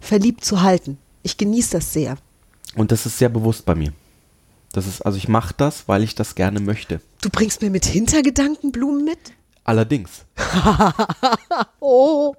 verliebt 0.00 0.44
zu 0.44 0.62
halten. 0.62 0.98
Ich 1.22 1.36
genieße 1.36 1.72
das 1.72 1.92
sehr. 1.92 2.16
Und 2.76 2.92
das 2.92 3.06
ist 3.06 3.18
sehr 3.18 3.28
bewusst 3.28 3.64
bei 3.64 3.74
mir. 3.74 3.92
Das 4.72 4.86
ist, 4.86 5.00
also 5.02 5.16
ich 5.18 5.28
mache 5.28 5.54
das, 5.56 5.88
weil 5.88 6.02
ich 6.02 6.14
das 6.14 6.34
gerne 6.34 6.60
möchte. 6.60 7.00
Du 7.22 7.30
bringst 7.30 7.62
mir 7.62 7.70
mit 7.70 7.86
Hintergedanken 7.86 8.72
Blumen 8.72 9.04
mit? 9.04 9.18
Allerdings. 9.64 10.24
Oh. 11.80 12.34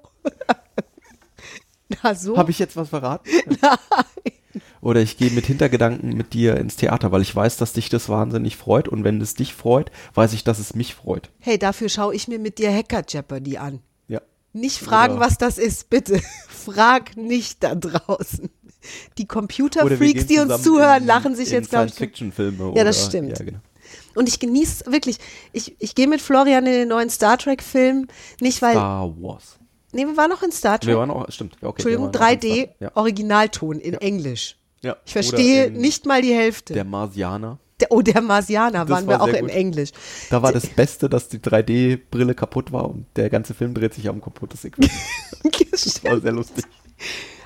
Na 2.02 2.14
so. 2.14 2.36
Habe 2.36 2.50
ich 2.50 2.58
jetzt 2.58 2.76
was 2.76 2.88
verraten? 2.90 3.28
Oder 4.80 5.00
ich 5.00 5.16
gehe 5.16 5.30
mit 5.30 5.46
Hintergedanken 5.46 6.16
mit 6.16 6.32
dir 6.34 6.56
ins 6.56 6.76
Theater, 6.76 7.12
weil 7.12 7.22
ich 7.22 7.34
weiß, 7.34 7.56
dass 7.56 7.72
dich 7.72 7.88
das 7.88 8.08
wahnsinnig 8.08 8.56
freut. 8.56 8.88
Und 8.88 9.04
wenn 9.04 9.20
es 9.20 9.34
dich 9.34 9.54
freut, 9.54 9.90
weiß 10.14 10.32
ich, 10.32 10.44
dass 10.44 10.58
es 10.58 10.74
mich 10.74 10.94
freut. 10.94 11.30
Hey, 11.40 11.58
dafür 11.58 11.88
schaue 11.88 12.14
ich 12.14 12.28
mir 12.28 12.38
mit 12.38 12.58
dir 12.58 12.72
Hacker 12.72 13.02
Jeopardy 13.06 13.58
an. 13.58 13.80
Ja. 14.06 14.20
Nicht 14.52 14.78
fragen, 14.78 15.14
Oder- 15.14 15.26
was 15.26 15.38
das 15.38 15.58
ist, 15.58 15.90
bitte. 15.90 16.20
Frag 16.48 17.16
nicht 17.16 17.62
da 17.64 17.74
draußen. 17.74 18.48
Die 19.18 19.26
Computerfreaks, 19.26 20.26
die 20.26 20.38
uns 20.38 20.62
zuhören, 20.62 21.02
in- 21.02 21.06
lachen 21.06 21.34
sich 21.34 21.50
jetzt, 21.50 21.70
glaube 21.70 21.86
ich. 21.86 21.94
Science-Fiction-Filme. 21.94 22.72
Ja, 22.76 22.84
das 22.84 23.04
stimmt. 23.04 23.38
Ja, 23.38 23.44
genau. 23.44 23.58
Und 24.14 24.28
ich 24.28 24.38
genieße 24.38 24.90
wirklich, 24.90 25.18
ich, 25.52 25.76
ich 25.80 25.94
gehe 25.94 26.06
mit 26.08 26.20
Florian 26.20 26.66
in 26.66 26.72
den 26.72 26.88
neuen 26.88 27.10
Star 27.10 27.36
Trek-Film, 27.38 28.06
nicht 28.40 28.62
weil. 28.62 28.72
Star 28.72 29.12
Wars. 29.20 29.57
Nee, 29.98 30.06
wir 30.06 30.16
waren 30.16 30.30
noch 30.30 30.42
in 30.42 30.52
Star 30.52 30.78
Trek. 30.78 30.88
Wir 30.90 30.98
waren 30.98 31.10
auch, 31.10 31.28
stimmt. 31.30 31.54
Okay, 31.60 31.70
Entschuldigung, 31.82 32.12
wir 32.12 32.20
waren 32.20 32.26
auch 32.26 32.32
in 32.32 32.38
3D, 32.38 32.62
Star- 32.64 33.64
Ja. 33.68 33.72
In 33.80 33.94
Englisch. 33.94 34.56
ja. 34.82 34.96
Ich 35.04 35.12
verstehe 35.12 35.70
nicht 35.72 36.06
mal 36.06 36.22
die 36.22 36.32
Hälfte. 36.34 36.72
Der 36.74 36.84
Marsianer. 36.84 37.58
Der, 37.80 37.92
oh, 37.92 38.00
der 38.02 38.20
Marsianer 38.22 38.80
Das 38.84 38.90
waren 38.90 39.06
war 39.06 39.18
wir 39.18 39.22
auch 39.22 39.26
sehr 39.28 39.38
im 39.40 39.46
gut. 39.46 39.54
Englisch. 39.54 39.90
Da 40.30 40.42
war 40.42 40.52
das 40.52 40.66
Beste, 40.66 41.08
dass 41.08 41.28
die 41.28 41.38
3D-Brille 41.38 42.34
kaputt 42.34 42.70
war 42.72 42.88
und 42.88 43.06
der 43.16 43.28
ganze 43.30 43.54
Film 43.54 43.74
dreht 43.74 43.94
sich 43.94 44.08
um 44.08 44.20
kaputtes 44.20 44.64
Equipment. 44.64 44.92
Das 45.70 46.02
war 46.04 46.20
sehr 46.20 46.32
lustig. 46.32 46.64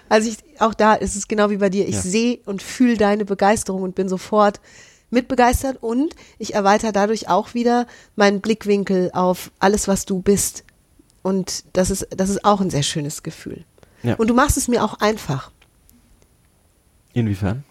Also 0.08 0.30
ich, 0.30 0.36
auch 0.60 0.72
da 0.74 0.94
ist 0.94 1.16
es 1.16 1.28
genau 1.28 1.50
wie 1.50 1.58
bei 1.58 1.68
dir. 1.70 1.86
Ich 1.88 1.96
Ja. 1.96 2.00
sehe 2.02 2.38
und 2.46 2.62
fühle 2.62 2.96
deine 2.96 3.24
Begeisterung 3.26 3.82
und 3.82 3.94
bin 3.94 4.08
sofort 4.08 4.60
mitbegeistert 5.10 5.78
und 5.82 6.16
ich 6.38 6.54
erweitere 6.54 6.92
dadurch 6.92 7.28
auch 7.28 7.52
wieder 7.54 7.86
meinen 8.16 8.40
Blickwinkel 8.40 9.10
auf 9.12 9.50
alles, 9.58 9.88
was 9.88 10.06
du 10.06 10.20
bist. 10.22 10.64
Und 11.22 11.64
das 11.72 11.90
ist, 11.90 12.06
das 12.10 12.30
ist 12.30 12.44
auch 12.44 12.60
ein 12.60 12.70
sehr 12.70 12.82
schönes 12.82 13.22
Gefühl. 13.22 13.64
Ja. 14.02 14.14
Und 14.16 14.28
du 14.28 14.34
machst 14.34 14.56
es 14.56 14.68
mir 14.68 14.84
auch 14.84 14.94
einfach, 14.94 15.50
Inwiefern? 17.12 17.64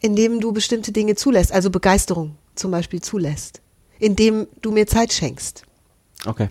indem 0.00 0.40
du 0.40 0.52
bestimmte 0.52 0.92
Dinge 0.92 1.14
zulässt, 1.14 1.52
also 1.52 1.70
Begeisterung 1.70 2.36
zum 2.54 2.70
Beispiel 2.70 3.00
zulässt, 3.00 3.60
indem 3.98 4.48
du 4.60 4.72
mir 4.72 4.86
Zeit 4.86 5.12
schenkst. 5.12 5.64
Okay. 6.26 6.48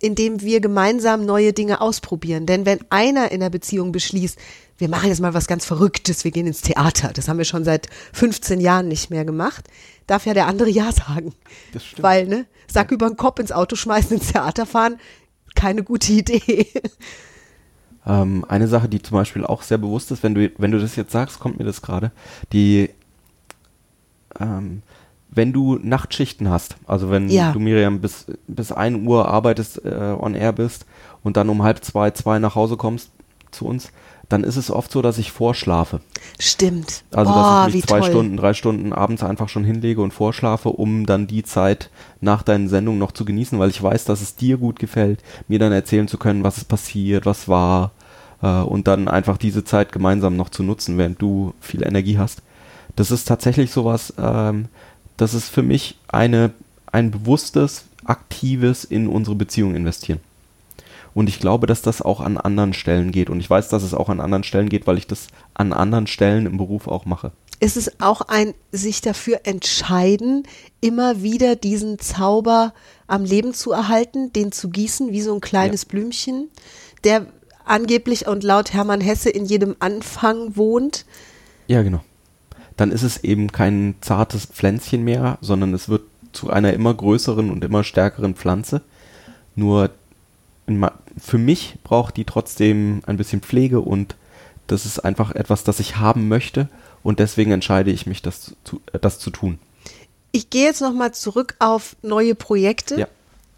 Ja. 0.00 0.08
indem 0.08 0.40
wir 0.40 0.60
gemeinsam 0.60 1.24
neue 1.24 1.52
Dinge 1.52 1.80
ausprobieren. 1.80 2.46
Denn 2.46 2.66
wenn 2.66 2.80
einer 2.90 3.30
in 3.32 3.40
der 3.40 3.50
Beziehung 3.50 3.92
beschließt, 3.92 4.38
wir 4.78 4.88
machen 4.88 5.08
jetzt 5.08 5.20
mal 5.20 5.34
was 5.34 5.46
ganz 5.46 5.64
Verrücktes, 5.66 6.24
wir 6.24 6.30
gehen 6.30 6.46
ins 6.46 6.62
Theater, 6.62 7.10
das 7.12 7.28
haben 7.28 7.38
wir 7.38 7.44
schon 7.44 7.64
seit 7.64 7.88
15 8.12 8.60
Jahren 8.60 8.88
nicht 8.88 9.10
mehr 9.10 9.24
gemacht, 9.24 9.68
darf 10.06 10.24
ja 10.26 10.34
der 10.34 10.46
andere 10.46 10.70
Ja 10.70 10.90
sagen. 10.92 11.34
Das 11.72 11.84
stimmt. 11.84 12.02
Weil, 12.02 12.26
ne, 12.26 12.46
Sack 12.66 12.90
über 12.90 13.08
den 13.08 13.16
Kopf 13.16 13.40
ins 13.40 13.52
Auto 13.52 13.76
schmeißen, 13.76 14.16
ins 14.16 14.32
Theater 14.32 14.64
fahren, 14.64 14.98
keine 15.54 15.82
gute 15.82 16.12
Idee. 16.12 16.66
Ähm, 18.06 18.46
eine 18.48 18.66
Sache, 18.66 18.88
die 18.88 19.02
zum 19.02 19.18
Beispiel 19.18 19.44
auch 19.44 19.62
sehr 19.62 19.76
bewusst 19.78 20.10
ist, 20.10 20.22
wenn 20.22 20.34
du, 20.34 20.50
wenn 20.56 20.70
du 20.70 20.78
das 20.78 20.96
jetzt 20.96 21.12
sagst, 21.12 21.38
kommt 21.38 21.58
mir 21.58 21.66
das 21.66 21.82
gerade, 21.82 22.12
die, 22.52 22.88
ähm, 24.38 24.82
wenn 25.32 25.52
du 25.52 25.78
Nachtschichten 25.82 26.50
hast, 26.50 26.76
also 26.86 27.10
wenn 27.10 27.28
Ja. 27.28 27.52
du 27.52 27.60
Miriam 27.60 28.00
bis, 28.00 28.26
bis 28.48 28.72
1 28.72 29.06
Uhr 29.06 29.28
arbeitest, 29.28 29.84
äh, 29.84 30.14
on 30.18 30.34
air 30.34 30.52
bist 30.52 30.86
und 31.22 31.36
dann 31.36 31.48
um 31.48 31.62
halb 31.62 31.84
zwei, 31.84 32.10
zwei 32.10 32.38
nach 32.38 32.54
Hause 32.56 32.76
kommst 32.76 33.10
zu 33.52 33.66
uns, 33.66 33.90
dann 34.28 34.44
ist 34.44 34.56
es 34.56 34.70
oft 34.70 34.92
so, 34.92 35.02
dass 35.02 35.18
ich 35.18 35.32
vorschlafe. 35.32 36.00
Stimmt. 36.38 37.02
Also, 37.10 37.32
dass 37.34 37.66
ich 37.68 37.72
wie 37.74 37.76
mich 37.78 37.86
zwei 37.86 37.98
toll. 38.00 38.10
Stunden, 38.10 38.36
drei 38.36 38.54
Stunden 38.54 38.92
abends 38.92 39.22
einfach 39.24 39.48
schon 39.48 39.64
hinlege 39.64 40.00
und 40.02 40.12
vorschlafe, 40.12 40.68
um 40.68 41.04
dann 41.04 41.26
die 41.26 41.42
Zeit 41.42 41.90
nach 42.20 42.42
deinen 42.44 42.68
Sendungen 42.68 43.00
noch 43.00 43.10
zu 43.12 43.24
genießen, 43.24 43.58
weil 43.58 43.70
ich 43.70 43.82
weiß, 43.82 44.04
dass 44.04 44.20
es 44.20 44.36
dir 44.36 44.56
gut 44.56 44.78
gefällt, 44.78 45.20
mir 45.48 45.58
dann 45.58 45.72
erzählen 45.72 46.06
zu 46.06 46.16
können, 46.16 46.44
was 46.44 46.58
ist 46.58 46.68
passiert, 46.68 47.26
was 47.26 47.48
war, 47.48 47.90
äh, 48.42 48.60
und 48.60 48.86
dann 48.86 49.08
einfach 49.08 49.36
diese 49.36 49.64
Zeit 49.64 49.90
gemeinsam 49.90 50.36
noch 50.36 50.48
zu 50.50 50.62
nutzen, 50.62 50.96
während 50.96 51.20
du 51.20 51.52
viel 51.60 51.82
Energie 51.84 52.18
hast. 52.18 52.42
Das 52.94 53.10
ist 53.10 53.26
tatsächlich 53.26 53.72
sowas, 53.72 54.14
ähm, 54.16 54.66
das 55.20 55.34
ist 55.34 55.48
für 55.48 55.62
mich 55.62 55.96
eine, 56.08 56.52
ein 56.90 57.10
bewusstes, 57.10 57.84
aktives 58.04 58.84
in 58.84 59.06
unsere 59.06 59.36
Beziehung 59.36 59.74
investieren. 59.74 60.20
Und 61.12 61.28
ich 61.28 61.40
glaube, 61.40 61.66
dass 61.66 61.82
das 61.82 62.00
auch 62.00 62.20
an 62.20 62.38
anderen 62.38 62.72
Stellen 62.72 63.12
geht. 63.12 63.28
Und 63.28 63.40
ich 63.40 63.50
weiß, 63.50 63.68
dass 63.68 63.82
es 63.82 63.94
auch 63.94 64.08
an 64.08 64.20
anderen 64.20 64.44
Stellen 64.44 64.68
geht, 64.68 64.86
weil 64.86 64.96
ich 64.96 65.06
das 65.06 65.26
an 65.54 65.72
anderen 65.72 66.06
Stellen 66.06 66.46
im 66.46 66.56
Beruf 66.56 66.88
auch 66.88 67.04
mache. 67.04 67.32
ist 67.58 67.76
es 67.76 68.00
auch 68.00 68.22
ein 68.22 68.54
sich 68.72 69.02
dafür 69.02 69.40
entscheiden, 69.44 70.44
immer 70.80 71.22
wieder 71.22 71.56
diesen 71.56 71.98
Zauber 71.98 72.72
am 73.06 73.24
Leben 73.24 73.52
zu 73.52 73.72
erhalten, 73.72 74.32
den 74.32 74.52
zu 74.52 74.70
gießen, 74.70 75.12
wie 75.12 75.20
so 75.20 75.34
ein 75.34 75.42
kleines 75.42 75.84
Blümchen, 75.84 76.48
der 77.04 77.26
angeblich 77.66 78.26
und 78.26 78.42
laut 78.42 78.72
Hermann 78.72 79.02
Hesse 79.02 79.28
in 79.28 79.44
jedem 79.44 79.76
Anfang 79.80 80.56
wohnt. 80.56 81.04
Ja, 81.66 81.82
genau. 81.82 82.00
Dann 82.80 82.92
ist 82.92 83.02
es 83.02 83.22
eben 83.24 83.52
kein 83.52 83.94
zartes 84.00 84.46
Pflänzchen 84.46 85.04
mehr, 85.04 85.36
sondern 85.42 85.74
es 85.74 85.90
wird 85.90 86.00
zu 86.32 86.48
einer 86.48 86.72
immer 86.72 86.94
größeren 86.94 87.50
und 87.50 87.62
immer 87.62 87.84
stärkeren 87.84 88.34
Pflanze. 88.34 88.80
Nur 89.54 89.90
für 91.18 91.36
mich 91.36 91.76
braucht 91.84 92.16
die 92.16 92.24
trotzdem 92.24 93.02
ein 93.04 93.18
bisschen 93.18 93.42
Pflege 93.42 93.80
und 93.80 94.14
das 94.66 94.86
ist 94.86 95.00
einfach 95.00 95.32
etwas, 95.32 95.62
das 95.62 95.78
ich 95.78 95.96
haben 95.96 96.28
möchte 96.28 96.68
und 97.02 97.18
deswegen 97.18 97.50
entscheide 97.52 97.90
ich 97.90 98.06
mich, 98.06 98.22
das 98.22 98.54
zu, 98.64 98.80
das 98.98 99.18
zu 99.18 99.28
tun. 99.28 99.58
Ich 100.32 100.48
gehe 100.48 100.64
jetzt 100.64 100.80
nochmal 100.80 101.12
zurück 101.12 101.56
auf 101.58 101.96
neue 102.00 102.34
Projekte, 102.34 102.98
Ja. 103.00 103.08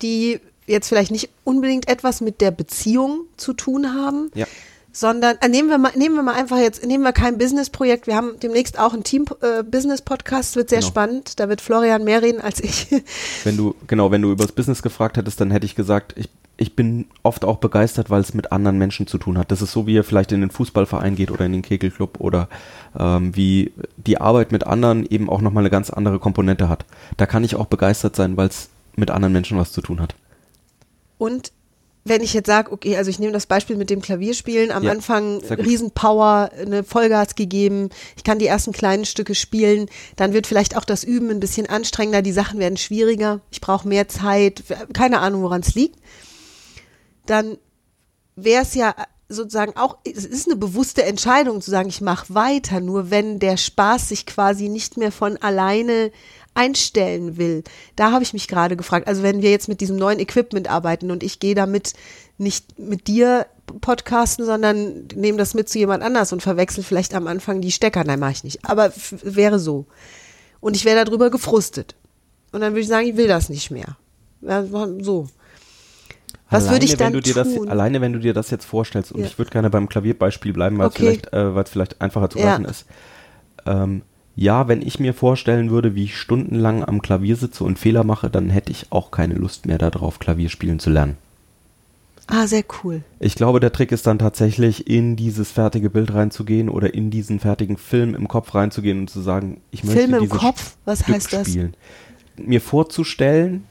die 0.03 0.41
jetzt 0.67 0.89
vielleicht 0.89 1.13
nicht 1.13 1.29
unbedingt 1.45 1.87
etwas 1.87 2.23
mit 2.23 2.41
der 2.41 2.51
Beziehung 2.51 3.21
zu 3.37 3.53
tun 3.53 3.95
haben, 3.95 4.33
Ja. 4.35 4.47
Sondern 4.93 5.37
äh, 5.41 5.49
nehmen 5.49 5.69
wir 5.69 5.79
mal 5.79 5.93
nehmen 5.97 6.15
wir 6.15 6.23
mal 6.23 6.35
einfach 6.35 6.59
jetzt 6.59 6.85
nehmen 6.87 7.03
wir 7.05 7.13
kein 7.13 7.39
Businessprojekt. 7.39 8.07
Wir 8.07 8.15
haben 8.17 8.39
demnächst 8.43 8.79
auch 8.79 8.93
einen 8.93 9.05
Team 9.05 9.25
äh, 9.41 9.63
Business 9.63 10.03
Podcast, 10.03 10.57
wird 10.57 10.69
sehr 10.69 10.81
Genau. 10.81 10.89
spannend. 10.91 11.41
Da 11.41 11.49
wird 11.49 11.61
Florian 11.61 12.05
mehr 12.05 12.23
reden 12.23 12.41
als 12.41 12.61
ich. 12.61 12.89
Wenn 13.45 13.57
du, 13.57 13.75
genau, 13.87 14.11
wenn 14.11 14.23
du 14.23 14.31
über 14.33 14.45
das 14.45 14.53
Business 14.53 14.83
gefragt 14.83 15.17
hättest, 15.17 15.41
dann 15.41 15.51
hätte 15.51 15.65
ich 15.67 15.75
gesagt, 15.75 16.13
ich, 16.17 16.29
ich 16.59 16.77
bin 16.77 17.07
oft 17.23 17.45
auch 17.45 17.57
begeistert, 17.57 18.11
weil 18.11 18.21
es 18.21 18.35
mit 18.35 18.53
anderen 18.53 18.77
Menschen 18.79 19.07
zu 19.07 19.19
tun 19.19 19.39
hat. 19.39 19.51
Das 19.51 19.63
ist 19.63 19.73
so, 19.73 19.87
wie 19.87 19.95
ihr 19.95 20.05
vielleicht 20.05 20.31
in 20.33 20.41
den 20.43 20.51
Fußballverein 20.51 21.17
geht 21.17 21.31
oder 21.31 21.47
in 21.47 21.53
den 21.53 21.63
Kegelclub 21.63 22.21
oder 22.21 22.49
ähm, 22.99 23.35
wie 23.35 23.73
die 23.97 24.21
Arbeit 24.21 24.53
mit 24.53 24.67
anderen 24.67 25.07
eben 25.07 25.29
auch 25.31 25.41
nochmal 25.41 25.63
eine 25.63 25.71
ganz 25.71 25.91
andere 25.91 26.19
Komponente 26.19 26.69
hat. 26.69 26.85
Da 27.17 27.27
kann 27.27 27.43
ich 27.45 27.57
auch 27.57 27.67
begeistert 27.67 28.15
sein, 28.15 28.37
weil 28.37 28.49
es 28.49 28.69
mit 28.95 29.11
anderen 29.11 29.33
Menschen 29.33 29.59
was 29.59 29.73
zu 29.73 29.81
tun 29.81 30.01
hat. 30.01 30.15
Und 31.19 31.53
wenn 32.05 32.23
ich 32.23 32.35
jetzt 32.35 32.49
sage, 32.49 32.73
okay, 32.73 32.97
also 32.97 33.11
ich 33.11 33.19
nehme 33.19 33.33
das 33.33 33.47
Beispiel 33.47 33.77
mit 33.77 33.89
dem 33.89 34.03
Klavierspielen, 34.03 34.73
am 34.73 34.83
Ja, 34.83 34.91
Anfang. 34.91 35.41
Riesenpower, 35.45 36.51
eine 36.59 36.83
Vollgas 36.83 37.37
gegeben, 37.37 37.91
ich 38.17 38.25
kann 38.25 38.39
die 38.39 38.47
ersten 38.47 38.73
kleinen 38.73 39.05
Stücke 39.05 39.35
spielen, 39.35 39.87
dann 40.17 40.33
wird 40.33 40.47
vielleicht 40.47 40.77
auch 40.77 40.85
das 40.85 41.05
Üben 41.05 41.31
ein 41.31 41.41
bisschen 41.41 41.69
anstrengender, 41.69 42.23
die 42.23 42.33
Sachen 42.33 42.59
werden 42.59 42.77
schwieriger, 42.77 43.41
ich 43.51 43.61
brauche 43.61 43.87
mehr 43.87 44.09
Zeit, 44.09 44.65
keine 44.93 45.21
Ahnung, 45.21 45.43
woran 45.43 45.61
es 45.61 45.75
liegt. 45.75 46.01
Dann 47.27 47.57
wäre 48.35 48.63
es 48.63 48.75
ja 48.75 48.95
sozusagen 49.29 49.77
auch, 49.77 49.99
es 50.05 50.25
ist 50.25 50.47
eine 50.47 50.57
bewusste 50.57 51.05
Entscheidung 51.05 51.61
zu 51.61 51.71
sagen, 51.71 51.89
ich 51.89 52.01
mache 52.01 52.35
weiter, 52.35 52.81
nur 52.81 53.11
wenn 53.11 53.39
der 53.39 53.57
Spaß 53.57 54.09
sich 54.09 54.27
quasi 54.27 54.69
nicht 54.69 54.97
mehr 54.97 55.13
von 55.13 55.37
alleine 55.39 56.11
einstellen 56.55 57.37
will. 57.39 57.65
Da 57.97 58.13
habe 58.13 58.23
ich 58.23 58.33
mich 58.33 58.49
gerade 58.49 58.77
gefragt. 58.77 59.09
Also 59.09 59.23
wenn 59.23 59.43
wir 59.43 59.51
jetzt 59.51 59.69
mit 59.69 59.81
diesem 59.81 59.97
neuen 59.97 60.21
Equipment 60.21 60.69
arbeiten 60.69 61.11
und 61.11 61.23
ich 61.23 61.41
gehe 61.41 61.55
damit 61.55 61.95
nicht 62.39 62.79
mit 62.79 63.07
dir 63.07 63.47
podcasten, 63.81 64.45
sondern 64.45 65.07
nehme 65.15 65.39
das 65.39 65.55
mit 65.55 65.69
zu 65.69 65.79
jemand 65.79 66.03
anders 66.03 66.33
und 66.33 66.43
verwechsel 66.43 66.85
vielleicht 66.85 67.15
am 67.15 67.27
Anfang 67.27 67.61
die 67.61 67.73
Stecker. 67.73 68.05
Nein, 68.05 68.21
mache 68.21 68.33
ich 68.33 68.45
nicht. 68.45 68.65
Aber 68.65 68.93
wäre 69.23 69.59
so. 69.59 69.87
Und 70.61 70.77
ich 70.77 70.85
wäre 70.85 71.05
darüber 71.05 71.31
gefrustet. 71.31 71.95
Und 72.53 72.61
dann 72.61 72.73
würde 72.73 72.81
ich 72.83 72.89
sagen, 72.89 73.07
ich 73.07 73.17
will 73.17 73.29
das 73.29 73.49
nicht 73.49 73.71
mehr. 73.71 73.97
Ja, 74.43 74.65
so. 75.01 75.29
Was 76.51 76.69
würde 76.69 76.85
ich 76.85 76.97
dann 76.97 77.07
wenn 77.07 77.13
du 77.15 77.21
dir 77.23 77.35
tun? 77.43 77.63
Das, 77.65 77.69
alleine 77.69 78.03
wenn 78.03 78.13
du 78.13 78.19
dir 78.19 78.35
das 78.35 78.51
jetzt 78.51 78.67
vorstellst, 78.67 79.11
und 79.13 79.21
Ja. 79.21 79.27
ich 79.27 79.39
würde 79.39 79.51
gerne 79.51 79.71
beim 79.71 79.89
Klavierbeispiel 79.89 80.53
bleiben, 80.53 80.77
weil 80.79 80.89
es 80.89 80.93
Okay. 80.95 81.03
vielleicht, 81.03 81.33
äh, 81.33 81.59
es 81.59 81.71
vielleicht 81.71 82.01
einfacher 82.03 82.29
zu 82.29 82.39
Ja. 82.39 82.45
greifen 82.45 82.67
ist. 82.67 82.85
Ähm, 83.65 84.03
ja, 84.35 84.69
wenn 84.69 84.83
ich 84.83 84.99
mir 84.99 85.15
vorstellen 85.15 85.71
würde, 85.71 85.95
wie 85.95 86.05
ich 86.05 86.17
stundenlang 86.17 86.85
am 86.85 87.03
Klavier 87.03 87.37
sitze 87.37 87.65
und 87.65 87.79
Fehler 87.79 88.05
mache, 88.05 88.31
dann 88.31 88.51
hätte 88.51 88.73
ich 88.73 88.87
auch 88.91 89.11
keine 89.11 89.35
Lust 89.35 89.67
mehr 89.67 89.79
darauf, 89.79 90.19
Klavier 90.19 90.49
spielen 90.49 90.79
zu 90.79 90.91
lernen. 90.91 91.17
Ah, 92.29 92.47
sehr 92.47 92.65
cool. 92.83 93.03
Ich 93.19 93.35
glaube, 93.35 93.61
der 93.61 93.73
Trick 93.73 93.93
ist 93.93 94.07
dann 94.07 94.19
tatsächlich, 94.19 94.87
in 94.87 95.17
dieses 95.17 95.51
fertige 95.51 95.91
Bild 95.91 96.15
reinzugehen 96.15 96.69
oder 96.69 96.95
in 96.95 97.11
diesen 97.11 97.41
fertigen 97.41 97.77
Film 97.77 98.15
im 98.15 98.29
Kopf 98.29 98.55
reinzugehen 98.55 99.01
und 99.01 99.11
zu 99.11 99.21
sagen, 99.21 99.61
ich 99.71 99.85
möchte 99.85 100.01
Film 100.01 100.15
im 100.15 100.29
Kopf? 100.31 100.77
Was 100.85 101.01
Stück 101.01 101.15
heißt 101.15 101.33
das? 101.33 101.49
spielen. 101.49 101.75
Mir 102.37 102.63
vorzustellen, 102.63 103.65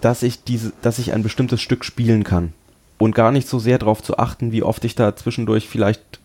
dass 0.00 0.22
ich 0.22 0.42
diese, 0.42 0.72
dass 0.82 0.98
ich 0.98 1.12
ein 1.12 1.22
bestimmtes 1.22 1.60
Stück 1.60 1.84
spielen 1.84 2.24
kann 2.24 2.54
und 2.98 3.14
gar 3.14 3.30
nicht 3.30 3.46
so 3.46 3.58
sehr 3.58 3.78
darauf 3.78 4.02
zu 4.02 4.18
achten, 4.18 4.50
wie 4.50 4.62
oft 4.62 4.84
ich 4.84 4.94
da 4.94 5.14
zwischendurch 5.14 5.68
vielleicht 5.68 6.20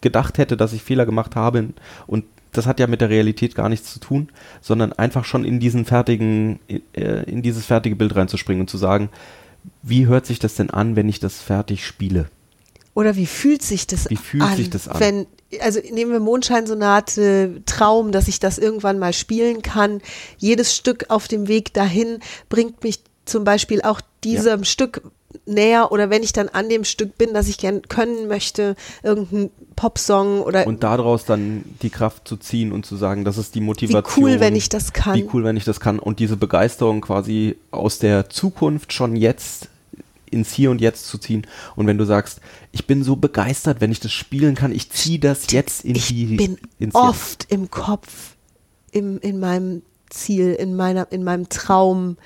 gedacht 0.00 0.38
hätte, 0.38 0.56
dass 0.56 0.72
ich 0.72 0.82
Fehler 0.82 1.06
gemacht 1.06 1.34
habe 1.34 1.70
und 2.06 2.24
das 2.52 2.66
hat 2.66 2.78
ja 2.78 2.86
mit 2.86 3.00
der 3.00 3.10
Realität 3.10 3.54
gar 3.54 3.68
nichts 3.68 3.92
zu 3.92 3.98
tun, 3.98 4.28
sondern 4.60 4.92
einfach 4.92 5.24
schon 5.24 5.44
in 5.44 5.58
diesen 5.58 5.84
fertigen, 5.84 6.60
äh, 6.68 7.24
in 7.24 7.42
dieses 7.42 7.66
fertige 7.66 7.96
Bild 7.96 8.14
reinzuspringen 8.14 8.62
und 8.62 8.68
zu 8.70 8.78
sagen, 8.78 9.08
wie 9.82 10.06
hört 10.06 10.26
sich 10.26 10.38
das 10.38 10.54
denn 10.54 10.70
an, 10.70 10.96
wenn 10.96 11.08
ich 11.08 11.18
das 11.20 11.40
fertig 11.40 11.86
spiele? 11.86 12.26
Oder 12.94 13.16
wie 13.16 13.26
fühlt 13.26 13.62
sich 13.62 13.86
das 13.86 14.10
Wie 14.10 14.16
fühlt 14.16 14.42
an? 14.42 14.56
sich 14.56 14.68
das 14.68 14.86
an? 14.86 15.00
Wenn, 15.00 15.26
also 15.60 15.80
nehmen 15.90 16.12
wir 16.12 16.20
Mondscheinsonate, 16.20 17.62
Traum, 17.64 18.12
dass 18.12 18.28
ich 18.28 18.38
das 18.38 18.58
irgendwann 18.58 18.98
mal 18.98 19.14
spielen 19.14 19.62
kann. 19.62 20.02
Jedes 20.36 20.76
Stück 20.76 21.06
auf 21.08 21.26
dem 21.26 21.48
Weg 21.48 21.72
dahin 21.72 22.18
bringt 22.50 22.84
mich 22.84 23.00
zum 23.24 23.44
Beispiel 23.44 23.80
auch 23.82 24.00
diesem 24.24 24.64
Stück 24.64 25.02
näher 25.46 25.90
oder 25.92 26.10
wenn 26.10 26.22
ich 26.22 26.32
dann 26.32 26.48
an 26.48 26.68
dem 26.68 26.84
Stück 26.84 27.18
bin, 27.18 27.34
dass 27.34 27.48
ich 27.48 27.58
gern 27.58 27.82
können 27.82 28.28
möchte, 28.28 28.76
irgendein 29.02 29.50
Popsong 29.76 30.40
oder 30.40 30.66
Und 30.66 30.82
daraus 30.82 31.24
dann 31.24 31.64
die 31.82 31.90
Kraft 31.90 32.28
zu 32.28 32.36
ziehen 32.36 32.72
und 32.72 32.86
zu 32.86 32.96
sagen, 32.96 33.24
das 33.24 33.38
ist 33.38 33.54
die 33.54 33.60
Motivation. 33.60 34.24
wie 34.24 34.32
cool, 34.32 34.40
wenn 34.40 34.54
ich 34.54 34.68
das 34.68 34.92
kann. 34.92 35.16
Wie 35.16 35.28
cool, 35.32 35.44
wenn 35.44 35.56
ich 35.56 35.64
das 35.64 35.80
kann. 35.80 35.98
Und 35.98 36.18
diese 36.18 36.36
Begeisterung 36.36 37.00
quasi 37.00 37.56
aus 37.70 37.98
der 37.98 38.30
Zukunft 38.30 38.92
schon 38.92 39.16
jetzt 39.16 39.68
ins 40.30 40.52
Hier 40.52 40.70
und 40.70 40.80
Jetzt 40.80 41.06
zu 41.06 41.18
ziehen. 41.18 41.46
Und 41.76 41.86
wenn 41.86 41.98
du 41.98 42.04
sagst, 42.04 42.40
ich 42.72 42.86
bin 42.86 43.04
so 43.04 43.16
begeistert, 43.16 43.80
wenn 43.80 43.92
ich 43.92 44.00
das 44.00 44.12
spielen 44.12 44.54
kann, 44.54 44.72
ich 44.72 44.90
ziehe 44.90 45.18
das 45.18 45.50
jetzt 45.50 45.84
in 45.84 45.94
ich 45.94 46.06
die 46.08 46.36
bin 46.36 46.58
ins 46.78 46.94
oft 46.94 47.46
im 47.50 47.70
Kopf, 47.70 48.36
im, 48.92 49.18
in 49.20 49.38
meinem 49.38 49.82
Ziel, 50.08 50.54
in 50.54 50.74
meiner, 50.74 51.10
in 51.10 51.22
meinem 51.22 51.48
Traum, 51.48 52.16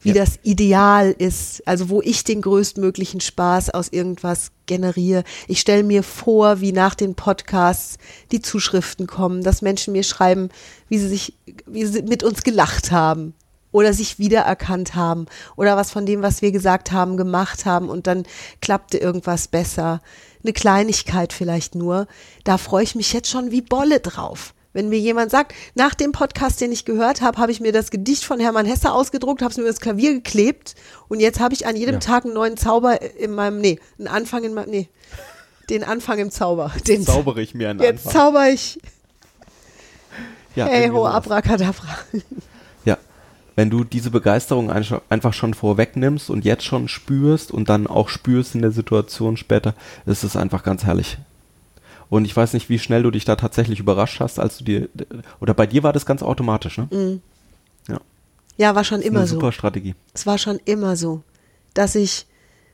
wie 0.00 0.10
Ja. 0.10 0.24
das 0.24 0.38
Ideal 0.42 1.14
ist, 1.16 1.66
also 1.66 1.88
wo 1.88 2.00
ich 2.02 2.24
den 2.24 2.42
größtmöglichen 2.42 3.20
Spaß 3.20 3.70
aus 3.70 3.88
irgendwas 3.88 4.50
generiere. 4.66 5.24
Ich 5.48 5.60
stelle 5.60 5.82
mir 5.82 6.02
vor, 6.02 6.60
wie 6.60 6.72
nach 6.72 6.94
den 6.94 7.14
Podcasts 7.14 7.98
die 8.32 8.40
Zuschriften 8.40 9.06
kommen, 9.06 9.42
dass 9.42 9.62
Menschen 9.62 9.92
mir 9.92 10.02
schreiben, 10.02 10.50
wie 10.88 10.98
sie 10.98 11.08
sich, 11.08 11.34
wie 11.66 11.84
sie 11.86 12.02
mit 12.02 12.22
uns 12.22 12.42
gelacht 12.42 12.90
haben 12.92 13.34
oder 13.72 13.92
sich 13.92 14.18
wiedererkannt 14.18 14.94
haben 14.94 15.26
oder 15.56 15.76
was 15.76 15.90
von 15.90 16.06
dem, 16.06 16.22
was 16.22 16.40
wir 16.40 16.52
gesagt 16.52 16.92
haben, 16.92 17.16
gemacht 17.16 17.66
haben 17.66 17.88
und 17.88 18.06
dann 18.06 18.24
klappte 18.60 18.98
irgendwas 18.98 19.48
besser. 19.48 20.00
Eine 20.42 20.52
Kleinigkeit 20.52 21.32
vielleicht 21.32 21.74
nur. 21.74 22.06
Da 22.44 22.58
freue 22.58 22.84
ich 22.84 22.94
mich 22.94 23.12
jetzt 23.12 23.28
schon 23.30 23.50
wie 23.50 23.62
Bolle 23.62 24.00
drauf. 24.00 24.54
Wenn 24.76 24.90
mir 24.90 24.98
jemand 24.98 25.30
sagt, 25.30 25.54
nach 25.74 25.94
dem 25.94 26.12
Podcast, 26.12 26.60
den 26.60 26.70
ich 26.70 26.84
gehört 26.84 27.22
habe, 27.22 27.38
habe 27.38 27.50
ich 27.50 27.60
mir 27.60 27.72
das 27.72 27.90
Gedicht 27.90 28.24
von 28.24 28.38
Hermann 28.38 28.66
Hesse 28.66 28.92
ausgedruckt, 28.92 29.40
habe 29.40 29.50
es 29.50 29.56
mir 29.56 29.66
ins 29.66 29.80
Klavier 29.80 30.12
geklebt 30.12 30.74
und 31.08 31.18
jetzt 31.18 31.40
habe 31.40 31.54
ich 31.54 31.66
an 31.66 31.76
jedem 31.76 31.94
Ja. 31.94 32.00
Tag 32.00 32.26
einen 32.26 32.34
neuen 32.34 32.58
Zauber 32.58 33.00
in 33.18 33.32
meinem, 33.34 33.58
nee, 33.62 33.78
einen 33.98 34.06
Anfang 34.06 34.44
in 34.44 34.52
meinem, 34.52 34.68
nee, 34.68 34.88
den 35.70 35.82
Anfang 35.82 36.18
im 36.18 36.30
Zauber. 36.30 36.72
Den 36.86 37.02
Zaubere 37.04 37.40
ich 37.40 37.54
mir 37.54 37.70
einen 37.70 37.80
Jetzt 37.80 38.06
Anfang. 38.06 38.12
zauber 38.12 38.50
ich, 38.50 38.78
Ja, 40.54 40.66
hey 40.66 40.90
ho, 40.90 41.06
abracadabra. 41.06 41.96
Ja. 42.84 42.98
Wenn 43.54 43.70
du 43.70 43.82
diese 43.82 44.10
Begeisterung 44.10 44.70
einfach 44.70 45.32
schon 45.32 45.54
vorwegnimmst 45.54 46.28
und 46.28 46.44
jetzt 46.44 46.64
schon 46.64 46.88
spürst 46.88 47.50
und 47.50 47.70
dann 47.70 47.86
auch 47.86 48.10
spürst 48.10 48.54
in 48.54 48.60
der 48.60 48.72
Situation 48.72 49.38
später, 49.38 49.74
ist 50.04 50.22
es 50.22 50.36
einfach 50.36 50.62
ganz 50.62 50.84
herrlich. 50.84 51.16
Und 52.08 52.24
ich 52.24 52.36
weiß 52.36 52.52
nicht, 52.52 52.68
wie 52.68 52.78
schnell 52.78 53.02
du 53.02 53.10
dich 53.10 53.24
da 53.24 53.36
tatsächlich 53.36 53.80
überrascht 53.80 54.20
hast, 54.20 54.38
als 54.38 54.58
du 54.58 54.64
dir, 54.64 54.88
oder 55.40 55.54
bei 55.54 55.66
dir 55.66 55.82
war 55.82 55.92
das 55.92 56.06
ganz 56.06 56.22
automatisch, 56.22 56.78
ne? 56.78 56.88
Mhm. 56.90 57.20
Ja. 57.88 58.00
Ja, 58.56 58.74
war 58.74 58.84
schon 58.84 59.02
immer 59.02 59.20
eine 59.20 59.26
so. 59.26 59.34
super 59.34 59.52
Strategie. 59.52 59.94
Es 60.14 60.26
war 60.26 60.38
schon 60.38 60.58
immer 60.64 60.96
so, 60.96 61.22
dass 61.74 61.94
ich 61.94 62.26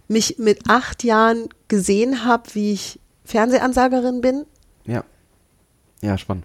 mich 0.08 0.38
mit 0.38 0.68
acht 0.68 1.02
Jahren 1.04 1.48
gesehen 1.68 2.24
habe, 2.24 2.42
wie 2.52 2.72
ich 2.72 3.00
Fernsehansagerin 3.24 4.20
bin. 4.20 4.44
Ja. 4.86 5.04
Ja, 6.02 6.18
spannend. 6.18 6.44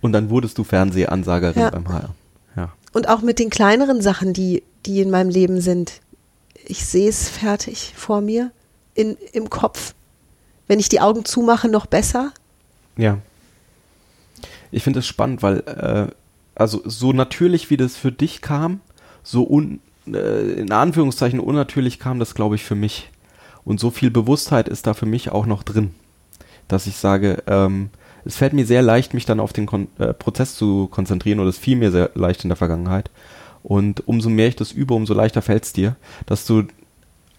Und 0.00 0.12
dann 0.12 0.30
wurdest 0.30 0.56
du 0.58 0.64
Fernsehansagerin 0.64 1.60
Ja. 1.60 1.70
beim 1.70 1.88
HR. 1.88 2.14
Ja. 2.56 2.72
Und 2.92 3.08
auch 3.08 3.20
mit 3.20 3.38
den 3.38 3.50
kleineren 3.50 4.00
Sachen, 4.00 4.32
die, 4.32 4.62
die 4.86 5.00
in 5.00 5.10
meinem 5.10 5.28
Leben 5.28 5.60
sind. 5.60 6.00
Ich 6.64 6.86
sehe 6.86 7.08
es 7.08 7.28
fertig 7.28 7.92
vor 7.96 8.20
mir, 8.20 8.52
in, 8.94 9.16
im 9.32 9.50
Kopf. 9.50 9.94
Wenn 10.68 10.78
ich 10.78 10.88
die 10.88 11.00
Augen 11.00 11.24
zumache, 11.24 11.68
noch 11.68 11.86
besser. 11.86 12.32
Ja. 12.96 13.18
Ich 14.70 14.82
finde 14.82 15.00
es 15.00 15.06
spannend, 15.06 15.42
weil, 15.42 15.60
äh, 15.60 16.12
also 16.54 16.82
so 16.84 17.12
natürlich 17.12 17.70
wie 17.70 17.76
das 17.76 17.96
für 17.96 18.12
dich 18.12 18.42
kam, 18.42 18.80
so 19.22 19.48
un, 19.48 19.80
äh, 20.06 20.52
in 20.52 20.70
Anführungszeichen 20.70 21.40
unnatürlich 21.40 21.98
kam 21.98 22.18
das, 22.18 22.34
glaube 22.34 22.54
ich, 22.54 22.64
für 22.64 22.74
mich. 22.74 23.10
Und 23.64 23.80
so 23.80 23.90
viel 23.90 24.10
Bewusstheit 24.10 24.68
ist 24.68 24.86
da 24.86 24.94
für 24.94 25.06
mich 25.06 25.30
auch 25.30 25.46
noch 25.46 25.62
drin, 25.62 25.94
dass 26.68 26.86
ich 26.86 26.96
sage, 26.96 27.42
ähm, 27.46 27.90
es 28.24 28.36
fällt 28.36 28.52
mir 28.52 28.66
sehr 28.66 28.82
leicht, 28.82 29.14
mich 29.14 29.24
dann 29.24 29.40
auf 29.40 29.52
den 29.52 29.66
Kon 29.66 29.88
äh, 29.98 30.12
Prozess 30.12 30.54
zu 30.54 30.86
konzentrieren 30.88 31.40
oder 31.40 31.48
es 31.48 31.58
fiel 31.58 31.76
mir 31.76 31.90
sehr 31.90 32.10
leicht 32.14 32.44
in 32.44 32.50
der 32.50 32.56
Vergangenheit. 32.56 33.10
Und 33.62 34.06
umso 34.06 34.28
mehr 34.28 34.48
ich 34.48 34.56
das 34.56 34.72
übe, 34.72 34.94
umso 34.94 35.14
leichter 35.14 35.42
fällt 35.42 35.64
es 35.64 35.72
dir, 35.72 35.96
dass 36.26 36.46
du 36.46 36.64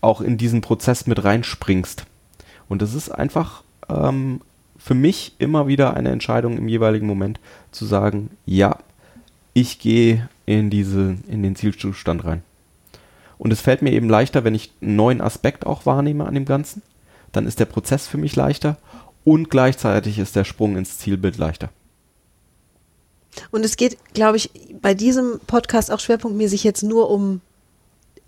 auch 0.02 0.22
in 0.22 0.38
diesen 0.38 0.62
Prozess 0.62 1.08
mit 1.08 1.24
reinspringst. 1.24 2.06
Und 2.70 2.82
das 2.82 2.94
ist 2.94 3.10
einfach 3.10 3.64
ähm, 3.90 4.42
für 4.78 4.94
mich 4.94 5.36
immer 5.40 5.68
wieder 5.68 5.96
eine 5.96 6.12
Entscheidung 6.12 6.58
im 6.58 6.70
jeweiligen 6.70 7.08
Moment 7.08 7.40
zu 7.72 7.86
sagen, 7.86 8.30
ja, 8.46 8.78
ich 9.54 9.80
gehe 9.80 10.30
in 10.46 10.72
in 10.72 11.44
den 11.44 11.56
Zielzustand 11.56 12.24
rein. 12.24 12.44
Und 13.38 13.52
es 13.52 13.62
fällt 13.62 13.82
mir 13.82 13.92
eben 13.92 14.10
leichter, 14.10 14.44
wenn 14.44 14.56
ich 14.56 14.72
einen 14.82 14.96
neuen 14.96 15.22
Aspekt 15.22 15.66
auch 15.66 15.86
wahrnehme 15.86 16.26
an 16.26 16.34
dem 16.34 16.46
Ganzen. 16.46 16.82
Dann 17.32 17.46
ist 17.46 17.60
der 17.60 17.66
Prozess 17.66 18.08
für 18.08 18.18
mich 18.18 18.36
leichter 18.36 18.78
und 19.24 19.50
gleichzeitig 19.50 20.20
ist 20.20 20.36
der 20.36 20.44
Sprung 20.44 20.78
ins 20.78 20.98
Zielbild 20.98 21.38
leichter. 21.38 21.70
Und 23.52 23.64
es 23.64 23.78
geht, 23.78 23.98
glaube 24.14 24.38
ich, 24.38 24.50
bei 24.82 24.94
diesem 24.94 25.40
Podcast 25.46 25.92
auch 25.92 26.00
schwerpunktmäßig 26.00 26.64
jetzt 26.64 26.84
nur 26.84 27.10
um 27.10 27.42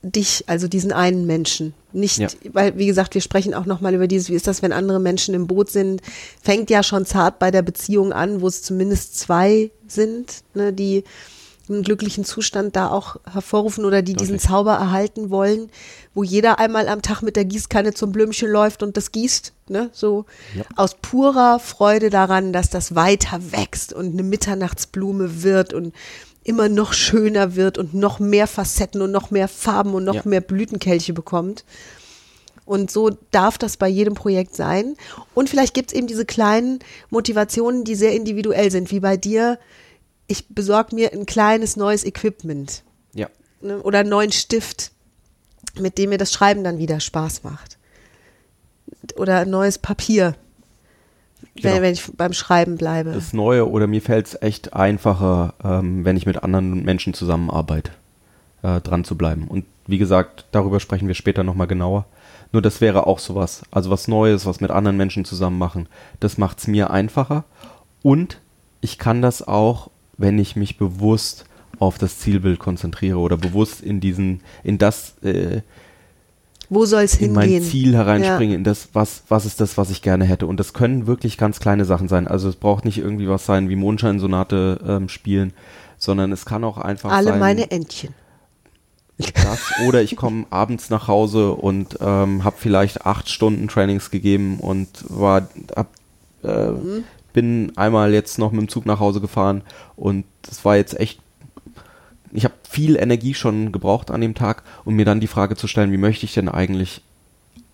dich, 0.03 0.43
also 0.47 0.67
diesen 0.67 0.91
einen 0.91 1.25
Menschen. 1.27 1.73
Nicht, 1.93 2.17
Ja. 2.19 2.27
weil, 2.53 2.77
wie 2.77 2.85
gesagt, 2.87 3.13
wir 3.13 3.21
sprechen 3.21 3.53
auch 3.53 3.65
nochmal 3.65 3.93
über 3.93 4.07
dieses, 4.07 4.29
wie 4.29 4.35
ist 4.35 4.47
das, 4.47 4.61
wenn 4.61 4.71
andere 4.71 4.99
Menschen 4.99 5.35
im 5.35 5.45
Boot 5.47 5.69
sind, 5.69 6.01
fängt 6.41 6.69
ja 6.69 6.83
schon 6.83 7.05
zart 7.05 7.37
bei 7.39 7.51
der 7.51 7.61
Beziehung 7.61 8.13
an, 8.13 8.41
wo 8.41 8.47
es 8.47 8.63
zumindest 8.63 9.19
zwei 9.19 9.71
sind, 9.87 10.43
ne, 10.53 10.71
die 10.73 11.03
einen 11.69 11.83
glücklichen 11.83 12.25
Zustand 12.25 12.75
da 12.75 12.89
auch 12.89 13.17
hervorrufen 13.31 13.85
oder 13.85 14.01
die 14.01 14.13
diesen. 14.13 14.39
Zauber 14.39 14.73
erhalten 14.73 15.29
wollen, 15.29 15.69
wo 16.13 16.23
jeder 16.23 16.59
einmal 16.59 16.87
am 16.89 17.01
Tag 17.01 17.21
mit 17.21 17.35
der 17.37 17.45
Gießkanne 17.45 17.93
zum 17.93 18.11
Blümchen 18.11 18.49
läuft 18.49 18.83
und 18.83 18.97
das 18.97 19.11
gießt, 19.13 19.53
ne, 19.69 19.89
so 19.93 20.25
Ja. 20.55 20.63
aus 20.75 20.95
purer 21.01 21.59
Freude 21.59 22.09
daran, 22.09 22.51
dass 22.51 22.69
das 22.69 22.95
weiter 22.95 23.39
wächst 23.51 23.93
und 23.93 24.11
eine 24.13 24.23
Mitternachtsblume 24.23 25.43
wird 25.43 25.73
und 25.73 25.93
immer 26.43 26.69
noch 26.69 26.93
schöner 26.93 27.56
wird 27.56 27.77
und 27.77 27.93
noch 27.93 28.19
mehr 28.19 28.47
Facetten 28.47 29.01
und 29.01 29.12
noch 29.12 29.32
mehr 29.32 29.47
Farben 29.47 29.93
und 29.93 30.04
noch 30.04 30.15
Ja. 30.15 30.21
mehr 30.25 30.41
Blütenkelche 30.41 31.13
bekommt. 31.13 31.63
Und 32.65 32.89
so 32.89 33.10
darf 33.32 33.58
das 33.58 33.77
bei 33.77 33.88
jedem 33.88 34.13
Projekt 34.15 34.56
sein. 34.56 34.95
Und 35.34 35.49
vielleicht 35.49 35.73
gibt 35.73 35.91
es 35.91 35.97
eben 35.97 36.08
diese 36.08 36.25
kleinen 36.25 36.80
Motivationen, 37.10 37.84
die 37.84 37.95
sehr 37.95 38.13
individuell 38.13 38.71
sind, 38.71 38.91
wie 38.91 38.99
bei 38.99 39.17
dir. 39.17 39.60
Ich 40.27 40.47
besorge 40.49 40.95
mir 40.95 41.12
ein 41.12 41.25
kleines 41.25 41.75
neues 41.75 42.06
Equipment 42.06 42.84
Ja. 43.13 43.27
ne, 43.62 43.82
oder 43.82 43.99
einen 43.99 44.10
neuen 44.10 44.32
Stift, 44.32 44.91
mit 45.80 45.97
dem 45.97 46.10
mir 46.12 46.17
das 46.17 46.32
Schreiben 46.32 46.63
dann 46.63 46.77
wieder 46.77 46.99
Spaß 46.99 47.43
macht. 47.43 47.77
Oder 49.15 49.39
ein 49.39 49.49
neues 49.49 49.77
Papier, 49.77 50.36
Genau. 51.56 51.82
wenn 51.82 51.93
ich 51.93 52.04
beim 52.15 52.34
Schreiben 52.34 52.77
bleibe. 52.77 53.12
Das 53.12 53.34
Neue 53.34 53.69
oder 53.69 53.88
mir 53.88 54.01
fällt 54.01 54.27
es 54.27 54.41
echt 54.41 54.73
einfacher, 54.73 55.54
ähm, 55.63 56.06
wenn 56.06 56.17
ich 56.17 56.25
mit 56.25 56.43
anderen 56.43 56.84
Menschen 56.84 57.13
zusammenarbeite, 57.13 57.91
äh, 58.63 58.80
dran 58.82 59.04
zu 59.04 59.17
bleiben. 59.17 59.47
Und 59.47 59.65
wie 59.88 59.97
gesagt, 59.97 60.45
darüber 60.51 60.80
sprechen 60.80 61.08
wir 61.08 61.15
später 61.15 61.43
nochmal 61.43 61.67
genauer. 61.67 62.06
Nur 62.54 62.62
das 62.62 62.82
wäre 62.82 63.08
auch 63.08 63.19
sowas. 63.19 63.63
Also 63.71 63.89
was 63.89 64.08
Neues, 64.08 64.45
was 64.45 64.62
mit 64.62 64.71
anderen 64.71 64.97
Menschen 64.97 65.25
zusammen 65.25 65.58
machen. 65.58 65.88
Das 66.19 66.38
macht 66.38 66.60
es 66.60 66.67
mir 66.67 66.89
einfacher. 66.91 67.43
Und 68.01 68.39
ich 68.82 68.97
kann 68.97 69.21
das 69.21 69.47
auch, 69.47 69.89
wenn 70.17 70.39
ich 70.39 70.56
mich 70.56 70.77
bewusst 70.77 71.45
auf 71.80 71.97
das 71.97 72.19
Zielbild 72.19 72.60
konzentriere 72.60 73.17
oder 73.17 73.38
bewusst 73.38 73.82
in 73.82 73.99
diesen, 73.99 74.41
in 74.63 74.77
das, 74.77 75.17
äh, 75.23 75.62
Wo 76.71 76.86
soll 76.86 77.03
es 77.03 77.15
in 77.15 77.36
hingehen? 77.36 77.62
mein 77.62 77.69
Ziel 77.69 77.93
hereinspringen, 77.93 78.55
in 78.55 78.63
das, 78.63 78.88
was, 78.93 79.23
was 79.27 79.45
ist 79.45 79.60
das, 79.60 79.77
was 79.77 79.89
ich 79.89 80.01
gerne 80.01 80.23
hätte. 80.23 80.47
Und 80.47 80.57
das 80.57 80.71
können 80.71 81.05
wirklich 81.05 81.38
ganz 81.38 81.60
kleine 81.60 81.84
Sachen 81.84 82.07
sein. 82.07 82.29
Also 82.29 82.47
es 82.47 82.55
braucht 82.55 82.86
nicht 82.86 82.97
irgendwie 82.97 83.27
was 83.27 83.45
sein 83.45 83.67
wie 83.67 83.75
Mondscheinsonate 83.75 84.79
ähm, 84.88 85.10
spielen, 85.10 85.51
sondern 85.97 86.31
es 86.31 86.45
kann 86.45 86.63
auch 86.63 86.77
einfach 86.77 87.12
Alle 87.12 87.31
sein, 87.31 87.39
meine 87.41 87.71
Entchen. 87.71 88.13
das 89.17 89.60
oder 89.86 90.01
ich 90.01 90.15
komme 90.15 90.45
abends 90.49 90.89
nach 90.89 91.10
Hause 91.10 91.51
und 91.51 91.97
ähm, 91.99 92.45
habe 92.45 92.55
vielleicht 92.57 93.05
acht 93.05 93.27
Stunden 93.27 93.67
Trainings 93.67 94.10
gegeben 94.10 94.62
und 94.62 94.88
war 95.10 95.49
hab, 95.75 95.89
äh, 96.43 96.71
bin 97.34 97.73
einmal 97.75 98.13
jetzt 98.13 98.39
noch 98.39 98.53
mit 98.53 98.62
dem 98.62 98.69
Zug 98.69 98.86
nach 98.86 99.01
Hause 99.01 99.19
gefahren 99.19 99.62
und 99.97 100.23
das 100.43 100.63
war 100.63 100.77
jetzt 100.77 100.97
echt 100.97 101.19
ich 102.31 102.45
habe 102.45 102.53
viel 102.69 102.95
Energie 102.95 103.33
schon 103.33 103.71
gebraucht 103.71 104.11
an 104.11 104.21
dem 104.21 104.35
Tag, 104.35 104.63
um 104.85 104.95
mir 104.95 105.05
dann 105.05 105.19
die 105.19 105.27
Frage 105.27 105.55
zu 105.55 105.67
stellen, 105.67 105.91
wie 105.91 105.97
möchte 105.97 106.25
ich 106.25 106.33
denn 106.33 106.49
eigentlich 106.49 107.01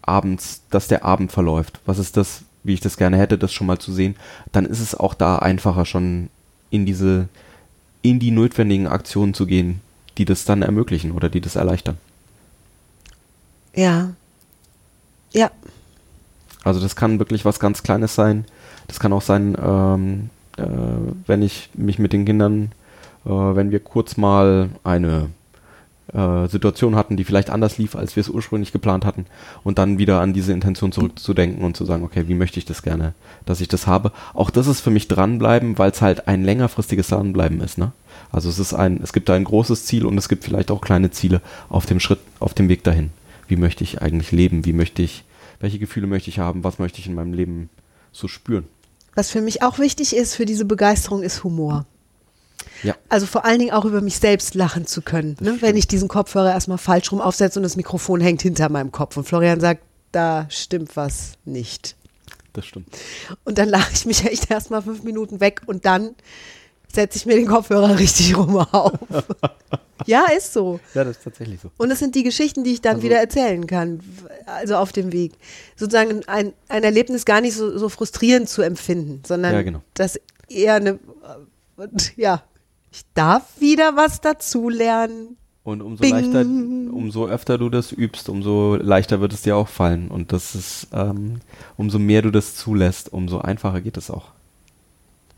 abends, 0.02 0.62
dass 0.70 0.88
der 0.88 1.06
Abend 1.06 1.32
verläuft? 1.32 1.80
Was 1.86 2.00
ist 2.00 2.18
das, 2.18 2.44
wie 2.64 2.74
ich 2.74 2.80
das 2.80 2.98
gerne 2.98 3.18
hätte, 3.18 3.38
das 3.38 3.54
schon 3.54 3.68
mal 3.68 3.80
zu 3.80 3.94
sehen? 3.94 4.16
Dann 4.52 4.66
ist 4.66 4.80
es 4.80 4.96
auch 4.96 5.14
da 5.14 5.38
einfacher 5.38 5.86
schon 5.86 6.30
in 6.70 6.86
diese, 6.86 7.28
in 8.02 8.20
die 8.20 8.32
notwendigen 8.32 8.88
Aktionen 8.88 9.34
zu 9.34 9.46
gehen, 9.46 9.82
die 10.18 10.26
das 10.26 10.46
dann 10.46 10.62
ermöglichen 10.62 11.12
oder 11.12 11.30
die 11.30 11.42
das 11.42 11.56
erleichtern. 11.56 11.98
Ja. 13.76 14.14
Ja. 15.34 15.52
Also 16.64 16.80
das 16.80 16.96
kann 16.96 17.20
wirklich 17.20 17.46
was 17.46 17.60
ganz 17.60 17.84
Kleines 17.84 18.16
sein. 18.16 18.46
Das 18.88 19.00
kann 19.00 19.14
auch 19.14 19.22
sein, 19.22 19.56
ähm, 19.62 20.30
äh, 20.58 20.64
wenn 21.28 21.42
ich 21.42 21.70
mich 21.74 22.00
mit 22.00 22.14
den 22.14 22.26
Kindern, 22.26 22.72
wenn 23.30 23.72
wir 23.72 23.80
kurz 23.80 24.18
mal 24.18 24.70
eine 24.84 25.30
äh, 26.14 26.48
Situation 26.48 26.96
hatten, 26.96 27.18
die 27.18 27.26
vielleicht 27.26 27.50
anders 27.50 27.78
lief, 27.78 27.96
als 27.96 28.16
wir 28.16 28.22
es 28.22 28.30
ursprünglich 28.30 28.72
geplant 28.72 29.04
hatten 29.04 29.26
und 29.64 29.78
dann 29.78 29.98
wieder 29.98 30.22
an 30.22 30.34
diese 30.34 30.54
Intention 30.54 30.92
zurückzudenken 30.92 31.66
und 31.66 31.76
zu 31.76 31.84
sagen, 31.84 32.04
okay, 32.04 32.28
wie 32.28 32.34
möchte 32.34 32.60
ich 32.60 32.66
das 32.66 32.82
gerne, 32.82 33.14
dass 33.46 33.60
ich 33.60 33.68
das 33.68 33.88
habe. 33.88 34.12
Auch 34.34 34.50
das 34.50 34.68
ist 34.68 34.80
für 34.80 34.90
mich 34.90 35.08
dranbleiben, 35.10 35.78
weil 35.78 35.92
es 35.92 36.02
halt 36.02 36.28
ein 36.28 36.44
längerfristiges 36.44 37.10
Dranbleiben 37.10 37.60
ist, 37.62 37.78
ne? 37.78 37.92
Also 38.32 38.50
es 38.50 38.60
ist 38.60 38.74
ein, 38.74 39.00
es 39.04 39.14
gibt 39.14 39.30
da 39.30 39.36
ein 39.36 39.44
großes 39.44 39.86
Ziel 39.86 40.06
und 40.06 40.18
es 40.18 40.30
gibt 40.30 40.44
vielleicht 40.44 40.72
auch 40.72 40.82
kleine 40.82 41.12
Ziele 41.12 41.42
auf 41.70 41.86
dem 41.86 42.00
Schritt, 42.00 42.20
auf 42.40 42.54
dem 42.54 42.70
Weg 42.70 42.84
dahin. 42.84 43.12
Wie 43.48 43.56
möchte 43.56 43.84
ich 43.84 44.02
eigentlich 44.02 44.32
leben? 44.32 44.66
Wie 44.66 44.74
möchte 44.74 45.02
ich, 45.02 45.24
welche 45.60 45.80
Gefühle 45.80 46.08
möchte 46.08 46.30
ich 46.30 46.40
haben? 46.40 46.64
Was 46.64 46.80
möchte 46.80 47.00
ich 47.00 47.08
in 47.08 47.16
meinem 47.16 47.34
Leben 47.34 47.70
so 48.12 48.28
spüren? 48.28 48.66
Was 49.16 49.30
für 49.30 49.42
mich 49.42 49.62
auch 49.62 49.80
wichtig 49.80 50.16
ist 50.16 50.36
für 50.36 50.46
diese 50.46 50.66
Begeisterung 50.66 51.24
ist 51.24 51.44
Humor. 51.44 51.86
Ja. 52.84 52.96
Also 53.10 53.26
vor 53.26 53.46
allen 53.46 53.60
Dingen 53.60 53.72
auch 53.72 53.86
über 53.86 54.02
mich 54.02 54.18
selbst 54.20 54.56
lachen 54.56 54.86
zu 54.86 55.02
können. 55.02 55.36
Ne? 55.40 55.58
Wenn 55.62 55.76
ich 55.76 55.88
diesen 55.88 56.08
Kopfhörer 56.08 56.52
erstmal 56.52 56.78
falsch 56.78 57.12
rum 57.12 57.22
aufsetze 57.22 57.60
und 57.60 57.64
das 57.64 57.76
Mikrofon 57.76 58.22
hängt 58.22 58.42
hinter 58.42 58.70
meinem 58.70 58.92
Kopf 58.92 59.18
und 59.18 59.24
Florian 59.28 59.60
sagt, 59.60 59.82
da 60.12 60.46
stimmt 60.50 60.96
was 60.96 61.34
nicht. 61.46 61.96
Das 62.54 62.66
stimmt. 62.66 62.88
Und 63.44 63.58
dann 63.58 63.70
lache 63.70 63.92
ich 63.94 64.06
mich 64.06 64.26
echt 64.26 64.50
erstmal 64.50 64.82
fünf 64.82 65.04
Minuten 65.04 65.40
weg 65.40 65.62
und 65.66 65.86
dann 65.86 66.16
setze 66.94 67.18
ich 67.18 67.26
mir 67.26 67.36
den 67.36 67.48
Kopfhörer 67.48 68.00
richtig 68.00 68.36
rum 68.38 68.58
auf. 68.58 68.94
ja, 70.06 70.26
ist 70.36 70.54
so. 70.54 70.80
Ja, 70.94 71.04
das 71.04 71.18
ist 71.18 71.24
tatsächlich 71.24 71.60
so. 71.62 71.70
Und 71.78 71.92
es 71.92 72.00
sind 72.00 72.16
die 72.16 72.24
Geschichten, 72.24 72.64
die 72.64 72.72
ich 72.74 72.82
dann 72.82 72.96
Also- 72.96 73.04
wieder 73.04 73.18
erzählen 73.18 73.68
kann, 73.68 74.00
also 74.46 74.78
auf 74.78 74.92
dem 74.94 75.12
Weg. 75.12 75.34
Sozusagen 75.76 76.24
ein, 76.28 76.54
ein 76.70 76.84
Erlebnis 76.84 77.26
gar 77.26 77.42
nicht 77.42 77.56
so, 77.56 77.78
so 77.78 77.90
frustrierend 77.90 78.50
zu 78.50 78.62
empfinden, 78.62 79.22
sondern 79.28 79.54
Ja, 79.54 79.62
genau. 79.62 79.82
das 79.94 80.20
eher 80.48 80.76
eine, 80.76 80.98
ja, 82.16 82.42
ich 82.92 83.04
darf 83.14 83.44
wieder 83.60 83.96
was 83.96 84.22
dazulernen. 84.22 85.38
Und 85.64 85.82
umso 85.82 86.02
Bing. 86.02 86.12
leichter, 86.14 86.42
umso 86.42 87.28
öfter 87.28 87.58
du 87.58 87.70
das 87.70 87.92
übst, 87.92 88.30
umso 88.30 88.76
leichter 88.76 89.20
wird 89.20 89.34
es 89.34 89.42
dir 89.42 89.58
auch 89.58 89.68
fallen. 89.68 90.08
Und 90.08 90.32
das 90.32 90.56
ist, 90.56 90.88
ähm, 90.94 91.42
umso 91.76 92.00
mehr 92.00 92.22
du 92.22 92.32
das 92.32 92.56
zulässt, 92.56 93.12
umso 93.12 93.40
einfacher 93.40 93.82
geht 93.82 93.98
es 93.98 94.10
auch. 94.10 94.28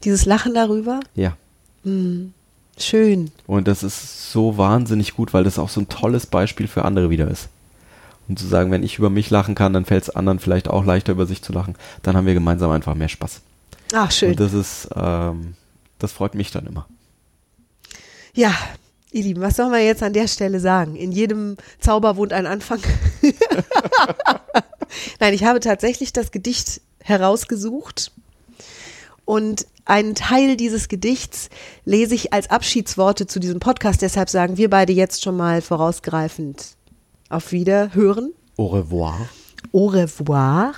Dieses 0.03 0.25
Lachen 0.25 0.53
darüber, 0.53 0.99
Ja. 1.15 1.35
schön. 2.77 3.31
Und 3.47 3.67
das 3.67 3.81
ist 3.83 4.31
so 4.31 4.57
wahnsinnig 4.57 5.15
gut, 5.15 5.33
weil 5.33 5.43
das 5.43 5.57
auch 5.57 5.69
so 5.69 5.81
ein 5.81 5.89
tolles 5.89 6.27
Beispiel 6.27 6.67
für 6.67 6.85
andere 6.85 7.09
wieder 7.09 7.27
ist. 7.27 7.49
Und 8.27 8.37
zu 8.37 8.45
sagen, 8.45 8.69
wenn 8.69 8.83
ich 8.83 8.99
über 8.99 9.09
mich 9.09 9.31
lachen 9.31 9.55
kann, 9.55 9.73
dann 9.73 9.85
fällt 9.85 10.03
es 10.03 10.09
anderen 10.11 10.37
vielleicht 10.37 10.67
auch 10.69 10.85
leichter, 10.85 11.13
über 11.13 11.25
sich 11.25 11.41
zu 11.41 11.51
lachen. 11.51 11.75
Dann 12.03 12.15
haben 12.15 12.27
wir 12.27 12.35
gemeinsam 12.35 12.69
einfach 12.69 12.93
mehr 12.93 13.09
Spaß. 13.09 13.41
Ach, 13.93 14.11
schön. 14.11 14.31
Und 14.31 14.39
das 14.39 14.53
ist, 14.53 14.89
ähm, 14.95 15.55
das 15.97 16.11
freut 16.11 16.35
mich 16.35 16.51
dann 16.51 16.67
immer. 16.67 16.85
Ja, 18.33 18.53
ihr 19.11 19.23
Lieben, 19.23 19.41
was 19.41 19.55
sollen 19.55 19.71
wir 19.71 19.83
jetzt 19.83 20.03
an 20.03 20.13
der 20.13 20.27
Stelle 20.27 20.59
sagen? 20.59 20.95
In 20.95 21.11
jedem 21.11 21.57
Zauber 21.79 22.15
wohnt 22.17 22.33
ein 22.33 22.45
Anfang. 22.45 22.79
Nein, 25.19 25.33
ich 25.33 25.43
habe 25.43 25.59
tatsächlich 25.59 26.13
das 26.13 26.31
Gedicht 26.31 26.81
herausgesucht 27.01 28.11
und 29.25 29.65
einen 29.85 30.15
Teil 30.15 30.55
dieses 30.55 30.87
Gedichts 30.87 31.49
lese 31.85 32.13
ich 32.13 32.33
als 32.33 32.49
Abschiedsworte 32.49 33.25
zu 33.25 33.39
diesem 33.39 33.59
Podcast. 33.59 34.01
Deshalb 34.01 34.29
sagen 34.29 34.57
wir 34.57 34.69
beide 34.69 34.93
jetzt 34.93 35.23
schon 35.23 35.35
mal 35.35 35.61
vorausgreifend 35.61 36.75
auf 37.29 37.51
Wiederhören. 37.51 38.33
Au 38.57 38.67
revoir. 38.67 39.29
Au 39.71 39.87
revoir. 39.87 40.73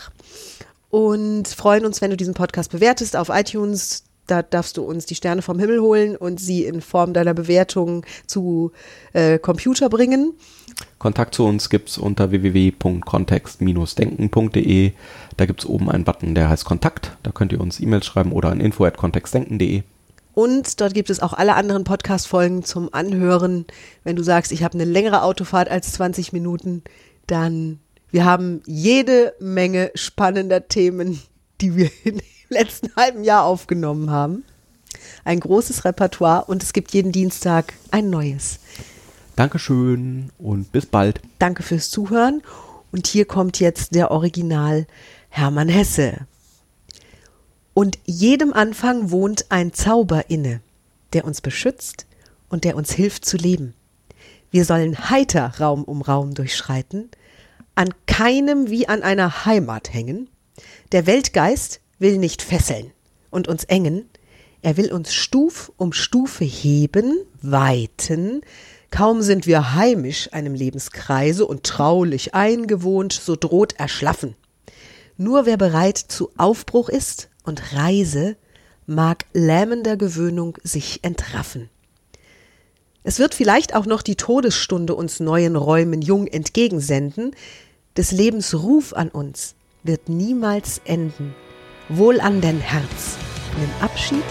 Und 0.90 1.48
freuen 1.48 1.86
uns, 1.86 2.02
wenn 2.02 2.12
du 2.12 2.18
diesen 2.18 2.34
Podcast 2.34 2.72
bewertest 2.72 3.16
auf 3.16 3.30
iTunes. 3.30 4.04
Da 4.32 4.41
darfst 4.44 4.78
du 4.78 4.84
uns 4.84 5.06
die 5.06 5.15
Sterne 5.15 5.41
vom 5.41 5.60
Himmel 5.60 5.82
holen 5.82 6.15
und 6.15 6.39
sie 6.39 6.63
in 6.63 6.80
Form 6.80 7.12
deiner 7.12 7.34
Bewertung 7.34 8.06
zu 8.28 8.72
äh, 9.12 9.38
Computer 9.38 9.89
bringen. 9.89 10.32
Kontakt 11.00 11.36
zu 11.36 11.44
uns 11.44 11.70
gibt's 11.70 11.98
unter 11.98 12.32
www.kontext-denken.de. 12.32 14.94
Da 15.36 15.46
gibt's 15.46 15.65
oben 15.65 15.91
einen 15.91 16.06
Button, 16.06 16.34
der 16.34 16.48
heißt 16.48 16.63
Kontakt. 16.63 17.17
Da 17.24 17.32
könnt 17.32 17.52
ihr 17.52 17.60
uns 17.60 17.82
E-Mails 17.82 18.06
schreiben 18.06 18.32
oder 18.32 18.52
an 18.52 18.62
info.kontextdenken.de. 18.62 19.84
Und 20.34 20.80
dort 20.80 20.94
gibt 20.94 21.10
es 21.10 21.20
auch 21.20 21.34
alle 21.34 21.56
anderen 21.56 21.84
Podcast-Folgen 21.84 22.63
zum 22.63 22.88
Anhören. 22.94 23.65
Wenn 24.06 24.15
du 24.15 24.24
sagst, 24.24 24.54
ich 24.54 24.63
habe 24.63 24.76
eine 24.76 24.86
längere 24.86 25.24
Autofahrt 25.24 25.70
als 25.70 25.91
20 25.91 26.32
Minuten, 26.32 26.84
dann 27.28 27.80
wir 28.12 28.24
haben 28.24 28.62
jede 28.65 29.34
Menge 29.41 29.91
spannender 29.96 30.70
Themen, 30.70 31.20
die 31.62 31.76
wir 31.76 31.89
im 32.04 32.19
letzten 32.50 32.95
halben 32.95 33.24
Jahr 33.24 33.43
aufgenommen 33.43 34.10
haben. 34.10 34.43
Ein 35.24 35.39
großes 35.39 35.86
Repertoire 35.86 36.45
und 36.45 36.63
es 36.63 36.74
gibt 36.74 36.93
jeden 36.93 37.12
Dienstag 37.12 37.74
ein 37.91 38.10
neues. 38.10 38.60
Dankeschön 39.36 40.30
und 40.38 40.71
bis 40.71 40.86
bald. 40.86 41.21
Danke 41.39 41.63
fürs 41.63 41.89
Zuhören. 41.89 42.41
Und 42.91 43.08
hier 43.08 43.26
kommt 43.26 43.60
jetzt 43.60 43.95
der 43.95 44.12
Original 44.12 44.86
Hermann 45.30 45.69
Hesse. 45.69 46.28
Und 47.74 47.97
jedem 48.06 48.52
Anfang 48.52 49.12
wohnt 49.12 49.45
ein 49.50 49.74
Zauber 49.74 50.30
inne, 50.30 50.60
der 51.13 51.24
uns 51.24 51.39
beschützt 51.39 52.06
und 52.50 52.65
der 52.65 52.76
uns 52.76 52.91
hilft 52.91 53.24
zu 53.24 53.38
leben. 53.38 53.74
Wir 54.52 54.65
sollen 54.65 55.10
heiter 55.10 55.54
Raum 55.60 55.86
um 55.86 56.02
Raum 56.02 56.34
durchschreiten, 56.34 57.10
an 57.76 57.93
keinem 58.06 58.69
wie 58.69 58.89
an 58.89 59.02
einer 59.02 59.45
Heimat 59.45 59.93
hängen. 59.93 60.28
Der 60.91 61.06
Weltgeist 61.06 61.80
will 61.99 62.17
nicht 62.17 62.41
fesseln 62.41 62.91
und 63.30 63.47
uns 63.47 63.63
engen, 63.63 64.10
er 64.62 64.75
will 64.75 64.91
uns 64.91 65.13
Stuf 65.13 65.71
um 65.77 65.93
Stufe 65.93 66.43
heben, 66.43 67.17
weiten. 67.41 68.41
Kaum 68.89 69.21
sind 69.21 69.47
wir 69.47 69.73
heimisch 69.73 70.34
einem 70.34 70.54
Lebenskreise 70.54 71.45
und 71.45 71.63
traulich 71.63 72.34
eingewohnt, 72.34 73.13
so 73.13 73.38
droht 73.38 73.80
Erschlaffen. 73.80 74.36
Nur 75.15 75.45
wer 75.45 75.56
bereit 75.56 75.97
zu 75.97 76.30
Aufbruch 76.36 76.89
ist 76.89 77.30
und 77.43 77.73
Reise, 77.73 78.36
mag 78.86 79.23
lähmender 79.32 79.95
Gewöhnung 79.95 80.58
sich 80.62 81.06
entraffen. 81.06 81.69
Es 83.04 83.17
wird 83.17 83.34
vielleicht 83.34 83.75
auch 83.75 83.86
noch 83.86 84.01
die 84.01 84.17
Todesstunde 84.17 84.93
uns 84.93 85.21
neuen 85.21 85.56
Räumen 85.56 86.01
jung 86.01 86.27
entgegensenden, 86.27 87.34
des 87.95 88.12
Lebens 88.12 88.54
Ruf 88.54 88.91
an 88.91 89.08
uns 89.08 89.56
wird 89.84 90.10
niemals 90.10 90.82
enden. 90.86 91.36
Wohl 91.89 92.20
an 92.22 92.41
dein 92.41 92.60
Herz, 92.60 93.17
nimm 93.60 93.70
Abschied 93.82 94.24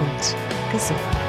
und 0.00 0.72
gesund. 0.72 1.25